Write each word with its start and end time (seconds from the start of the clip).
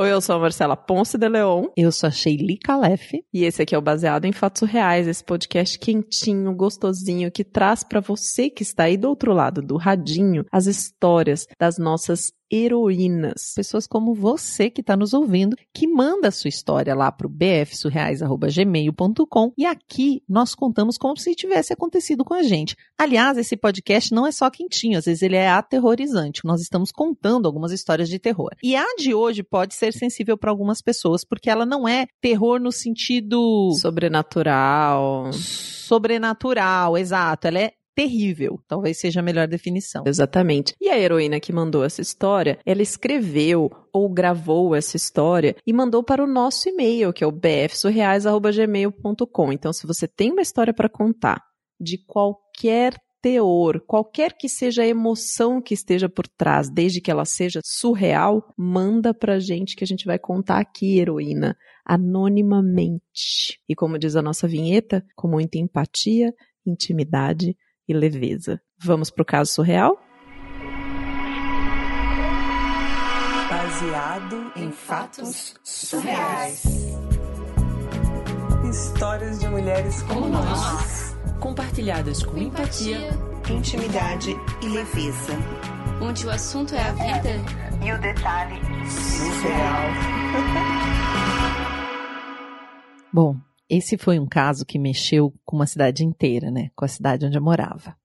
Oi, 0.00 0.10
eu 0.10 0.20
sou 0.22 0.36
a 0.36 0.38
Marcela 0.38 0.78
Ponce 0.78 1.18
de 1.18 1.28
Leon. 1.28 1.66
Eu 1.76 1.92
sou 1.92 2.06
a 2.06 2.10
Sheili 2.10 2.56
Calef. 2.56 3.22
E 3.34 3.44
esse 3.44 3.60
aqui 3.60 3.74
é 3.74 3.78
o 3.78 3.82
Baseado 3.82 4.24
em 4.24 4.32
Fatos 4.32 4.66
Reais, 4.66 5.06
esse 5.06 5.22
podcast 5.22 5.78
quentinho, 5.78 6.54
gostosinho, 6.54 7.30
que 7.30 7.44
traz 7.44 7.84
para 7.84 8.00
você 8.00 8.48
que 8.48 8.62
está 8.62 8.84
aí 8.84 8.96
do 8.96 9.10
outro 9.10 9.34
lado 9.34 9.60
do 9.60 9.76
radinho 9.76 10.46
as 10.50 10.64
histórias 10.64 11.46
das 11.58 11.76
nossas 11.76 12.32
heroínas. 12.50 13.52
Pessoas 13.54 13.86
como 13.86 14.12
você 14.14 14.68
que 14.68 14.80
está 14.80 14.96
nos 14.96 15.14
ouvindo, 15.14 15.56
que 15.72 15.86
manda 15.86 16.26
a 16.28 16.32
sua 16.32 16.48
história 16.48 16.94
lá 16.94 17.12
para 17.12 17.26
o 17.26 17.30
bfsurreais.gmail.com 17.30 19.52
e 19.56 19.64
aqui 19.64 20.22
nós 20.28 20.54
contamos 20.54 20.98
como 20.98 21.16
se 21.16 21.34
tivesse 21.34 21.72
acontecido 21.72 22.24
com 22.24 22.34
a 22.34 22.42
gente. 22.42 22.76
Aliás, 22.98 23.38
esse 23.38 23.56
podcast 23.56 24.12
não 24.12 24.26
é 24.26 24.32
só 24.32 24.50
quentinho, 24.50 24.98
às 24.98 25.04
vezes 25.04 25.22
ele 25.22 25.36
é 25.36 25.48
aterrorizante. 25.48 26.40
Nós 26.44 26.60
estamos 26.60 26.90
contando 26.90 27.46
algumas 27.46 27.70
histórias 27.72 28.08
de 28.08 28.18
terror. 28.18 28.50
E 28.62 28.74
a 28.74 28.84
de 28.98 29.14
hoje 29.14 29.42
pode 29.42 29.74
ser 29.74 29.92
sensível 29.92 30.36
para 30.36 30.50
algumas 30.50 30.82
pessoas, 30.82 31.24
porque 31.24 31.48
ela 31.48 31.64
não 31.64 31.86
é 31.86 32.06
terror 32.20 32.58
no 32.58 32.72
sentido 32.72 33.70
sobrenatural. 33.80 35.32
Sobrenatural, 35.32 36.96
exato. 36.96 37.48
Ela 37.48 37.58
é 37.60 37.72
terrível. 37.94 38.58
Talvez 38.66 38.98
seja 38.98 39.20
a 39.20 39.22
melhor 39.22 39.46
definição. 39.46 40.02
Exatamente. 40.06 40.74
E 40.80 40.88
a 40.88 40.98
heroína 40.98 41.38
que 41.40 41.52
mandou 41.52 41.84
essa 41.84 42.00
história, 42.00 42.58
ela 42.64 42.80
escreveu 42.82 43.70
ou 43.92 44.08
gravou 44.08 44.74
essa 44.74 44.96
história 44.96 45.54
e 45.66 45.72
mandou 45.72 46.02
para 46.02 46.24
o 46.24 46.26
nosso 46.26 46.68
e-mail, 46.68 47.12
que 47.12 47.22
é 47.22 47.26
o 47.26 47.32
bfsurreais.gmail.com. 47.32 49.52
Então, 49.52 49.72
se 49.72 49.86
você 49.86 50.08
tem 50.08 50.32
uma 50.32 50.42
história 50.42 50.72
para 50.72 50.88
contar 50.88 51.42
de 51.80 51.98
qualquer 52.06 52.94
teor, 53.22 53.80
qualquer 53.86 54.36
que 54.36 54.48
seja 54.48 54.82
a 54.82 54.86
emoção 54.86 55.60
que 55.60 55.74
esteja 55.74 56.08
por 56.08 56.26
trás, 56.26 56.70
desde 56.70 57.00
que 57.00 57.10
ela 57.10 57.24
seja 57.24 57.60
surreal, 57.62 58.52
manda 58.56 59.12
pra 59.12 59.38
gente 59.38 59.76
que 59.76 59.84
a 59.84 59.86
gente 59.86 60.06
vai 60.06 60.18
contar 60.18 60.58
aqui, 60.58 60.98
heroína, 60.98 61.56
anonimamente. 61.84 63.60
E 63.68 63.74
como 63.74 63.98
diz 63.98 64.16
a 64.16 64.22
nossa 64.22 64.48
vinheta, 64.48 65.04
com 65.14 65.28
muita 65.28 65.58
empatia, 65.58 66.32
intimidade 66.66 67.56
e 67.90 67.92
leveza. 67.92 68.60
Vamos 68.78 69.10
pro 69.10 69.24
caso 69.24 69.52
surreal? 69.52 69.98
Baseado 73.50 74.52
em 74.56 74.70
fatos 74.70 75.54
surreais. 75.64 76.62
Histórias 78.70 79.40
de 79.40 79.48
mulheres 79.48 80.02
como 80.02 80.28
nós, 80.28 81.16
compartilhadas 81.40 82.22
com 82.22 82.38
empatia, 82.38 83.10
intimidade 83.50 84.36
e 84.62 84.68
leveza. 84.68 85.32
Onde 86.00 86.26
o 86.26 86.30
assunto 86.30 86.74
é 86.74 86.80
a 86.80 86.92
vida 86.92 87.30
e 87.84 87.92
o 87.92 88.00
detalhe 88.00 88.60
surreal. 88.88 89.90
Bom, 93.12 93.36
esse 93.70 93.96
foi 93.96 94.18
um 94.18 94.26
caso 94.26 94.66
que 94.66 94.78
mexeu 94.78 95.32
com 95.44 95.54
uma 95.54 95.66
cidade 95.66 96.04
inteira, 96.04 96.50
né? 96.50 96.70
Com 96.74 96.84
a 96.84 96.88
cidade 96.88 97.24
onde 97.24 97.38
eu 97.38 97.42
morava. 97.42 97.96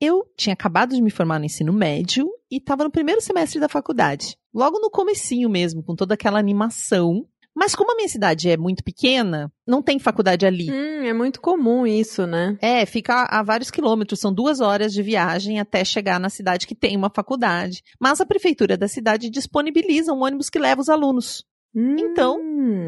Eu 0.00 0.24
tinha 0.36 0.52
acabado 0.52 0.96
de 0.96 1.00
me 1.00 1.12
formar 1.12 1.38
no 1.38 1.44
ensino 1.44 1.72
médio 1.72 2.28
e 2.50 2.56
estava 2.56 2.82
no 2.82 2.90
primeiro 2.90 3.20
semestre 3.20 3.60
da 3.60 3.68
faculdade. 3.68 4.36
Logo 4.52 4.80
no 4.80 4.90
comecinho 4.90 5.48
mesmo, 5.48 5.80
com 5.80 5.94
toda 5.94 6.14
aquela 6.14 6.40
animação. 6.40 7.24
Mas 7.54 7.76
como 7.76 7.92
a 7.92 7.94
minha 7.94 8.08
cidade 8.08 8.50
é 8.50 8.56
muito 8.56 8.82
pequena, 8.82 9.52
não 9.64 9.80
tem 9.80 10.00
faculdade 10.00 10.44
ali. 10.44 10.70
Hum, 10.72 11.04
é 11.04 11.12
muito 11.12 11.40
comum 11.40 11.86
isso, 11.86 12.26
né? 12.26 12.58
É, 12.60 12.84
fica 12.84 13.26
a 13.30 13.42
vários 13.42 13.70
quilômetros, 13.70 14.18
são 14.18 14.32
duas 14.32 14.60
horas 14.60 14.92
de 14.92 15.02
viagem 15.02 15.60
até 15.60 15.84
chegar 15.84 16.18
na 16.18 16.30
cidade 16.30 16.66
que 16.66 16.74
tem 16.74 16.96
uma 16.96 17.10
faculdade. 17.14 17.82
Mas 18.00 18.20
a 18.20 18.26
prefeitura 18.26 18.76
da 18.76 18.88
cidade 18.88 19.30
disponibiliza 19.30 20.12
um 20.12 20.24
ônibus 20.24 20.50
que 20.50 20.58
leva 20.58 20.80
os 20.80 20.88
alunos. 20.88 21.44
Hum. 21.74 21.96
Então, 21.98 22.38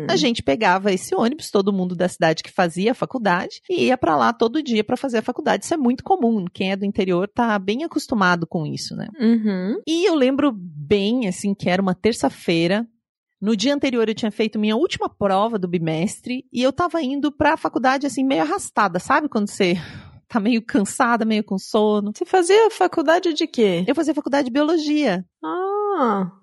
a 0.08 0.16
gente 0.16 0.42
pegava 0.42 0.92
esse 0.92 1.14
ônibus, 1.14 1.50
todo 1.50 1.72
mundo 1.72 1.94
da 1.94 2.08
cidade 2.08 2.42
que 2.42 2.52
fazia 2.52 2.92
a 2.92 2.94
faculdade, 2.94 3.60
e 3.68 3.86
ia 3.86 3.96
para 3.96 4.16
lá 4.16 4.32
todo 4.32 4.62
dia 4.62 4.84
para 4.84 4.96
fazer 4.96 5.18
a 5.18 5.22
faculdade. 5.22 5.64
Isso 5.64 5.74
é 5.74 5.76
muito 5.76 6.04
comum. 6.04 6.44
Quem 6.52 6.72
é 6.72 6.76
do 6.76 6.84
interior 6.84 7.28
tá 7.28 7.59
bem 7.59 7.84
acostumado 7.84 8.47
com 8.47 8.66
isso, 8.66 8.94
né? 8.94 9.09
Uhum. 9.19 9.81
E 9.86 10.09
eu 10.09 10.14
lembro 10.14 10.53
bem, 10.54 11.26
assim, 11.26 11.54
que 11.54 11.69
era 11.69 11.81
uma 11.81 11.94
terça-feira. 11.94 12.86
No 13.41 13.56
dia 13.56 13.75
anterior 13.75 14.09
eu 14.09 14.14
tinha 14.14 14.31
feito 14.31 14.59
minha 14.59 14.76
última 14.76 15.09
prova 15.09 15.59
do 15.59 15.69
bimestre 15.69 16.44
e 16.53 16.62
eu 16.62 16.72
tava 16.72 17.03
indo 17.03 17.30
pra 17.30 17.56
faculdade, 17.56 18.06
assim, 18.06 18.25
meio 18.25 18.42
arrastada, 18.42 18.98
sabe? 18.98 19.28
Quando 19.28 19.48
você 19.48 19.75
tá 20.28 20.41
meio 20.41 20.62
cansada, 20.62 21.25
meio 21.25 21.44
com 21.44 21.59
sono. 21.59 22.12
Você 22.14 22.25
fazia 22.25 22.70
faculdade 22.70 23.32
de 23.34 23.47
quê? 23.47 23.84
Eu 23.86 23.94
fazia 23.94 24.14
faculdade 24.14 24.47
de 24.47 24.53
biologia. 24.53 25.25
Ah, 25.42 25.73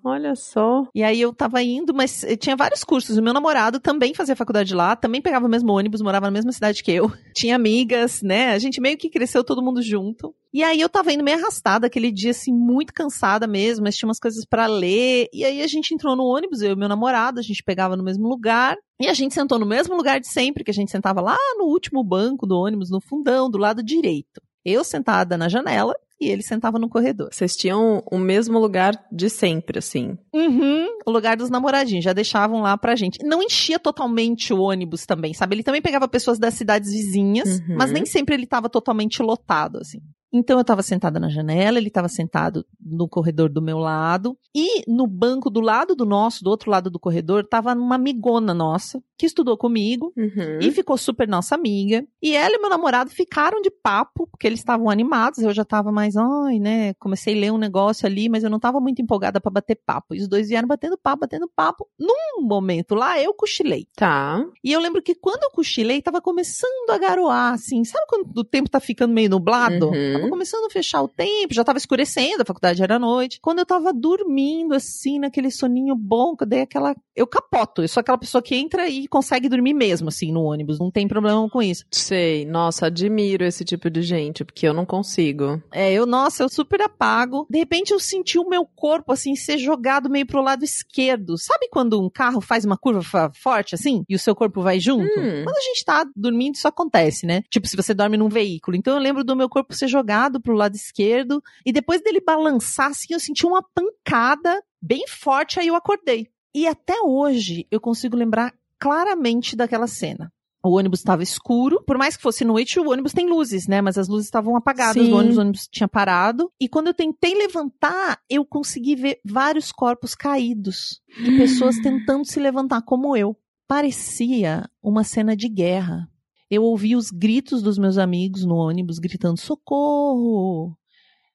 olha 0.04 0.34
só. 0.34 0.86
E 0.94 1.02
aí 1.02 1.20
eu 1.20 1.32
tava 1.32 1.62
indo, 1.62 1.94
mas 1.94 2.24
tinha 2.38 2.56
vários 2.56 2.84
cursos. 2.84 3.16
O 3.16 3.22
meu 3.22 3.32
namorado 3.32 3.80
também 3.80 4.14
fazia 4.14 4.36
faculdade 4.36 4.74
lá, 4.74 4.96
também 4.96 5.20
pegava 5.20 5.46
o 5.46 5.48
mesmo 5.48 5.72
ônibus, 5.72 6.00
morava 6.00 6.26
na 6.26 6.32
mesma 6.32 6.52
cidade 6.52 6.82
que 6.82 6.92
eu. 6.92 7.10
Tinha 7.34 7.56
amigas, 7.56 8.22
né? 8.22 8.52
A 8.52 8.58
gente 8.58 8.80
meio 8.80 8.96
que 8.96 9.10
cresceu 9.10 9.42
todo 9.42 9.62
mundo 9.62 9.82
junto. 9.82 10.34
E 10.52 10.62
aí 10.62 10.80
eu 10.80 10.88
tava 10.88 11.12
indo 11.12 11.24
meio 11.24 11.38
arrastada 11.38 11.86
aquele 11.86 12.12
dia, 12.12 12.30
assim, 12.30 12.52
muito 12.52 12.92
cansada 12.92 13.46
mesmo, 13.46 13.84
mas 13.84 13.96
tinha 13.96 14.06
umas 14.06 14.18
coisas 14.18 14.44
para 14.44 14.66
ler. 14.66 15.28
E 15.32 15.44
aí 15.44 15.62
a 15.62 15.66
gente 15.66 15.94
entrou 15.94 16.14
no 16.14 16.24
ônibus, 16.24 16.60
eu 16.60 16.72
e 16.72 16.76
meu 16.76 16.88
namorado, 16.88 17.40
a 17.40 17.42
gente 17.42 17.62
pegava 17.62 17.96
no 17.96 18.04
mesmo 18.04 18.28
lugar. 18.28 18.76
E 19.00 19.08
a 19.08 19.14
gente 19.14 19.34
sentou 19.34 19.58
no 19.58 19.66
mesmo 19.66 19.96
lugar 19.96 20.20
de 20.20 20.28
sempre, 20.28 20.62
que 20.62 20.70
a 20.70 20.74
gente 20.74 20.90
sentava 20.90 21.20
lá 21.20 21.38
no 21.56 21.64
último 21.64 22.04
banco 22.04 22.46
do 22.46 22.56
ônibus, 22.56 22.90
no 22.90 23.00
fundão, 23.00 23.50
do 23.50 23.58
lado 23.58 23.82
direito. 23.82 24.40
Eu 24.64 24.84
sentada 24.84 25.36
na 25.36 25.48
janela 25.48 25.94
e 26.20 26.28
ele 26.28 26.42
sentava 26.42 26.78
no 26.78 26.88
corredor. 26.88 27.30
Vocês 27.32 27.56
tinham 27.56 28.00
o 28.10 28.16
mesmo 28.16 28.58
lugar 28.58 28.94
de 29.10 29.28
sempre, 29.28 29.80
assim. 29.80 30.16
Uhum, 30.32 30.86
o 31.04 31.10
lugar 31.10 31.36
dos 31.36 31.50
namoradinhos, 31.50 32.04
já 32.04 32.12
deixavam 32.12 32.60
lá 32.62 32.78
pra 32.78 32.94
gente. 32.94 33.18
Não 33.24 33.42
enchia 33.42 33.78
totalmente 33.78 34.52
o 34.54 34.60
ônibus 34.60 35.04
também, 35.04 35.34
sabe? 35.34 35.56
Ele 35.56 35.64
também 35.64 35.82
pegava 35.82 36.06
pessoas 36.06 36.38
das 36.38 36.54
cidades 36.54 36.92
vizinhas, 36.92 37.58
Uhum. 37.60 37.76
mas 37.76 37.90
nem 37.90 38.06
sempre 38.06 38.34
ele 38.36 38.46
tava 38.46 38.68
totalmente 38.68 39.20
lotado, 39.22 39.78
assim. 39.78 39.98
Então 40.34 40.56
eu 40.56 40.64
tava 40.64 40.82
sentada 40.82 41.20
na 41.20 41.28
janela, 41.28 41.76
ele 41.76 41.90
tava 41.90 42.08
sentado 42.08 42.64
no 42.80 43.06
corredor 43.06 43.50
do 43.50 43.60
meu 43.60 43.76
lado, 43.76 44.34
e 44.54 44.82
no 44.90 45.06
banco 45.06 45.50
do 45.50 45.60
lado 45.60 45.94
do 45.94 46.06
nosso, 46.06 46.42
do 46.42 46.48
outro 46.48 46.70
lado 46.70 46.88
do 46.88 46.98
corredor, 46.98 47.46
tava 47.46 47.74
uma 47.74 47.96
amigona 47.96 48.54
nossa, 48.54 49.02
que 49.18 49.26
estudou 49.26 49.58
comigo, 49.58 50.10
Uhum. 50.16 50.58
e 50.62 50.70
ficou 50.70 50.96
super 50.96 51.28
nossa 51.28 51.54
amiga. 51.54 52.02
E 52.22 52.34
ela 52.34 52.54
e 52.54 52.58
meu 52.58 52.70
namorado 52.70 53.10
ficaram 53.10 53.60
de 53.60 53.70
papo, 53.70 54.26
porque 54.42 54.48
eles 54.48 54.58
estavam 54.58 54.90
animados. 54.90 55.38
Eu 55.38 55.54
já 55.54 55.64
tava 55.64 55.92
mais, 55.92 56.16
ai, 56.16 56.58
né? 56.58 56.94
Comecei 56.94 57.36
a 57.36 57.38
ler 57.38 57.52
um 57.52 57.58
negócio 57.58 58.06
ali, 58.08 58.28
mas 58.28 58.42
eu 58.42 58.50
não 58.50 58.58
tava 58.58 58.80
muito 58.80 59.00
empolgada 59.00 59.40
pra 59.40 59.52
bater 59.52 59.78
papo. 59.86 60.16
E 60.16 60.20
os 60.20 60.26
dois 60.26 60.48
vieram 60.48 60.66
batendo 60.66 60.98
papo, 60.98 61.20
batendo 61.20 61.48
papo. 61.54 61.86
Num 61.96 62.44
momento 62.44 62.96
lá, 62.96 63.22
eu 63.22 63.32
cochilei. 63.34 63.86
Tá. 63.94 64.44
E 64.64 64.72
eu 64.72 64.80
lembro 64.80 65.00
que 65.00 65.14
quando 65.14 65.44
eu 65.44 65.50
cochilei, 65.52 66.02
tava 66.02 66.20
começando 66.20 66.90
a 66.90 66.98
garoar, 66.98 67.52
assim. 67.52 67.84
Sabe 67.84 68.04
quando 68.08 68.36
o 68.36 68.42
tempo 68.42 68.68
tá 68.68 68.80
ficando 68.80 69.14
meio 69.14 69.30
nublado? 69.30 69.90
Uhum. 69.90 70.12
Tava 70.12 70.28
começando 70.28 70.64
a 70.64 70.70
fechar 70.70 71.02
o 71.02 71.08
tempo, 71.08 71.54
já 71.54 71.62
tava 71.62 71.78
escurecendo, 71.78 72.42
a 72.42 72.44
faculdade 72.44 72.82
era 72.82 72.98
noite. 72.98 73.38
Quando 73.40 73.60
eu 73.60 73.66
tava 73.66 73.92
dormindo, 73.92 74.74
assim, 74.74 75.20
naquele 75.20 75.52
soninho 75.52 75.94
bom, 75.94 76.34
que 76.34 76.42
eu 76.42 76.48
dei 76.48 76.62
aquela. 76.62 76.96
Eu 77.14 77.28
capoto. 77.28 77.82
Eu 77.82 77.88
sou 77.88 78.00
aquela 78.00 78.18
pessoa 78.18 78.42
que 78.42 78.56
entra 78.56 78.88
e 78.88 79.06
consegue 79.06 79.48
dormir 79.48 79.74
mesmo, 79.74 80.08
assim, 80.08 80.32
no 80.32 80.42
ônibus. 80.42 80.80
Não 80.80 80.90
tem 80.90 81.06
problema 81.06 81.48
com 81.48 81.62
isso. 81.62 81.84
Sei. 81.92 82.44
Nossa, 82.44 82.86
admiro 82.86 83.44
esse 83.44 83.64
tipo 83.64 83.88
de 83.88 84.02
gente, 84.02 84.31
porque 84.32 84.66
eu 84.66 84.72
não 84.72 84.86
consigo. 84.86 85.62
É, 85.72 85.92
eu, 85.92 86.06
nossa, 86.06 86.42
eu 86.42 86.48
super 86.48 86.80
apago. 86.80 87.46
De 87.50 87.58
repente 87.58 87.92
eu 87.92 88.00
senti 88.00 88.38
o 88.38 88.48
meu 88.48 88.64
corpo, 88.64 89.12
assim, 89.12 89.34
ser 89.36 89.58
jogado 89.58 90.08
meio 90.08 90.26
pro 90.26 90.42
lado 90.42 90.64
esquerdo. 90.64 91.36
Sabe 91.36 91.68
quando 91.70 92.00
um 92.00 92.08
carro 92.08 92.40
faz 92.40 92.64
uma 92.64 92.76
curva 92.76 93.30
forte, 93.34 93.74
assim, 93.74 94.04
e 94.08 94.14
o 94.14 94.18
seu 94.18 94.34
corpo 94.34 94.62
vai 94.62 94.80
junto? 94.80 95.18
Hum. 95.18 95.44
Quando 95.44 95.56
a 95.56 95.60
gente 95.60 95.84
tá 95.84 96.06
dormindo, 96.16 96.54
isso 96.54 96.68
acontece, 96.68 97.26
né? 97.26 97.42
Tipo, 97.50 97.66
se 97.66 97.76
você 97.76 97.92
dorme 97.92 98.16
num 98.16 98.28
veículo. 98.28 98.76
Então 98.76 98.94
eu 98.94 99.00
lembro 99.00 99.24
do 99.24 99.36
meu 99.36 99.48
corpo 99.48 99.74
ser 99.74 99.88
jogado 99.88 100.40
pro 100.40 100.54
lado 100.54 100.74
esquerdo, 100.74 101.42
e 101.66 101.72
depois 101.72 102.02
dele 102.02 102.20
balançar, 102.20 102.88
assim, 102.88 103.12
eu 103.12 103.20
senti 103.20 103.46
uma 103.46 103.62
pancada 103.74 104.62
bem 104.80 105.04
forte, 105.06 105.60
aí 105.60 105.68
eu 105.68 105.76
acordei. 105.76 106.28
E 106.54 106.66
até 106.66 107.00
hoje 107.00 107.66
eu 107.70 107.80
consigo 107.80 108.16
lembrar 108.16 108.52
claramente 108.78 109.54
daquela 109.56 109.86
cena. 109.86 110.32
O 110.64 110.76
ônibus 110.76 111.00
estava 111.00 111.22
escuro, 111.22 111.82
por 111.84 111.98
mais 111.98 112.16
que 112.16 112.22
fosse 112.22 112.44
noite, 112.44 112.78
o 112.78 112.90
ônibus 112.90 113.12
tem 113.12 113.28
luzes, 113.28 113.66
né? 113.66 113.80
Mas 113.80 113.98
as 113.98 114.06
luzes 114.06 114.26
estavam 114.26 114.56
apagadas, 114.56 115.06
Sim. 115.06 115.12
ônibus, 115.12 115.36
o 115.36 115.40
ônibus 115.40 115.68
tinha 115.68 115.88
parado. 115.88 116.52
E 116.60 116.68
quando 116.68 116.86
eu 116.86 116.94
tentei 116.94 117.34
levantar, 117.34 118.20
eu 118.30 118.44
consegui 118.44 118.94
ver 118.94 119.20
vários 119.24 119.72
corpos 119.72 120.14
caídos 120.14 121.00
e 121.18 121.36
pessoas 121.36 121.76
tentando 121.82 122.24
se 122.24 122.38
levantar, 122.38 122.82
como 122.82 123.16
eu. 123.16 123.36
Parecia 123.66 124.68
uma 124.82 125.02
cena 125.02 125.34
de 125.34 125.48
guerra. 125.48 126.08
Eu 126.48 126.62
ouvi 126.62 126.94
os 126.94 127.10
gritos 127.10 127.62
dos 127.62 127.78
meus 127.78 127.98
amigos 127.98 128.44
no 128.44 128.54
ônibus 128.54 128.98
gritando: 128.98 129.40
socorro! 129.40 130.76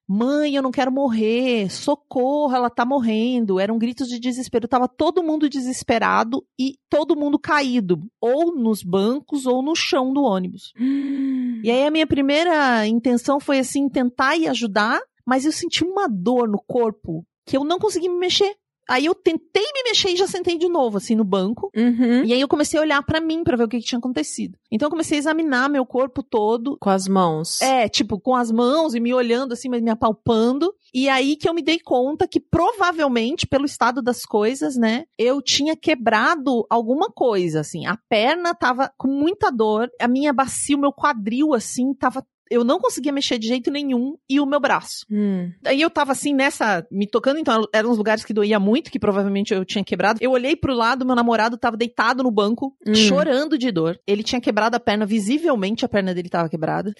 Mãe, 0.09 0.55
eu 0.55 0.61
não 0.61 0.71
quero 0.71 0.89
morrer, 0.89 1.69
socorro, 1.69 2.55
ela 2.55 2.69
tá 2.69 2.85
morrendo. 2.85 3.59
Eram 3.59 3.77
gritos 3.77 4.07
de 4.07 4.17
desespero. 4.17 4.67
Tava 4.67 4.87
todo 4.87 5.21
mundo 5.21 5.49
desesperado 5.49 6.45
e 6.57 6.75
todo 6.89 7.15
mundo 7.15 7.37
caído, 7.37 7.99
ou 8.21 8.55
nos 8.55 8.81
bancos 8.81 9.45
ou 9.45 9.61
no 9.61 9.75
chão 9.75 10.13
do 10.13 10.23
ônibus. 10.23 10.73
E 11.63 11.71
aí 11.71 11.85
a 11.85 11.91
minha 11.91 12.05
primeira 12.05 12.85
intenção 12.85 13.39
foi 13.39 13.57
assim 13.57 13.89
tentar 13.89 14.37
ir 14.37 14.47
ajudar, 14.47 15.01
mas 15.25 15.43
eu 15.43 15.51
senti 15.51 15.83
uma 15.83 16.07
dor 16.07 16.47
no 16.47 16.61
corpo 16.65 17.25
que 17.47 17.57
eu 17.57 17.63
não 17.63 17.79
consegui 17.79 18.07
me 18.07 18.19
mexer. 18.19 18.55
Aí 18.87 19.05
eu 19.05 19.13
tentei 19.13 19.63
me 19.63 19.83
mexer 19.89 20.11
e 20.11 20.15
já 20.15 20.27
sentei 20.27 20.57
de 20.57 20.69
novo, 20.69 20.97
assim, 20.97 21.15
no 21.15 21.23
banco. 21.23 21.69
Uhum. 21.75 22.23
E 22.23 22.33
aí 22.33 22.39
eu 22.39 22.47
comecei 22.47 22.79
a 22.79 22.83
olhar 22.83 23.03
pra 23.03 23.19
mim 23.19 23.43
pra 23.43 23.57
ver 23.57 23.65
o 23.65 23.67
que, 23.67 23.79
que 23.79 23.85
tinha 23.85 23.99
acontecido. 23.99 24.57
Então 24.71 24.87
eu 24.87 24.91
comecei 24.91 25.17
a 25.17 25.19
examinar 25.19 25.69
meu 25.69 25.85
corpo 25.85 26.23
todo. 26.23 26.77
Com 26.79 26.89
as 26.89 27.07
mãos. 27.07 27.61
É, 27.61 27.89
tipo, 27.89 28.19
com 28.19 28.35
as 28.35 28.51
mãos 28.51 28.95
e 28.95 28.99
me 28.99 29.13
olhando 29.13 29.53
assim, 29.53 29.69
mas 29.69 29.81
me 29.81 29.89
apalpando. 29.89 30.73
E 30.93 31.09
aí 31.09 31.35
que 31.35 31.49
eu 31.49 31.53
me 31.53 31.61
dei 31.61 31.79
conta 31.79 32.27
que 32.27 32.39
provavelmente, 32.39 33.45
pelo 33.45 33.65
estado 33.65 34.01
das 34.01 34.25
coisas, 34.25 34.75
né, 34.77 35.05
eu 35.17 35.41
tinha 35.41 35.75
quebrado 35.75 36.65
alguma 36.69 37.11
coisa, 37.11 37.59
assim. 37.59 37.85
A 37.85 37.97
perna 38.09 38.55
tava 38.55 38.91
com 38.97 39.07
muita 39.07 39.51
dor, 39.51 39.89
a 39.99 40.07
minha 40.07 40.31
bacia, 40.31 40.77
o 40.77 40.79
meu 40.79 40.93
quadril, 40.93 41.53
assim, 41.53 41.93
tava 41.93 42.25
eu 42.49 42.63
não 42.63 42.79
conseguia 42.79 43.11
mexer 43.11 43.37
de 43.37 43.47
jeito 43.47 43.69
nenhum 43.71 44.15
e 44.29 44.39
o 44.39 44.45
meu 44.45 44.59
braço. 44.59 45.05
Hum. 45.11 45.51
Aí 45.65 45.81
eu 45.81 45.89
tava 45.89 46.11
assim 46.11 46.33
nessa, 46.33 46.85
me 46.91 47.07
tocando, 47.07 47.39
então 47.39 47.65
eram 47.73 47.89
uns 47.91 47.97
lugares 47.97 48.23
que 48.25 48.33
doía 48.33 48.59
muito, 48.59 48.91
que 48.91 48.99
provavelmente 48.99 49.53
eu 49.53 49.63
tinha 49.65 49.83
quebrado. 49.83 50.19
Eu 50.21 50.31
olhei 50.31 50.55
pro 50.55 50.73
lado, 50.73 51.05
meu 51.05 51.15
namorado 51.15 51.57
tava 51.57 51.77
deitado 51.77 52.23
no 52.23 52.31
banco, 52.31 52.75
Hum. 52.85 52.95
chorando 52.95 53.57
de 53.57 53.71
dor. 53.71 53.99
Ele 54.05 54.23
tinha 54.23 54.41
quebrado 54.41 54.75
a 54.75 54.79
perna, 54.79 55.05
visivelmente 55.05 55.85
a 55.85 55.89
perna 55.89 56.13
dele 56.13 56.29
tava 56.29 56.49
quebrada. 56.49 56.93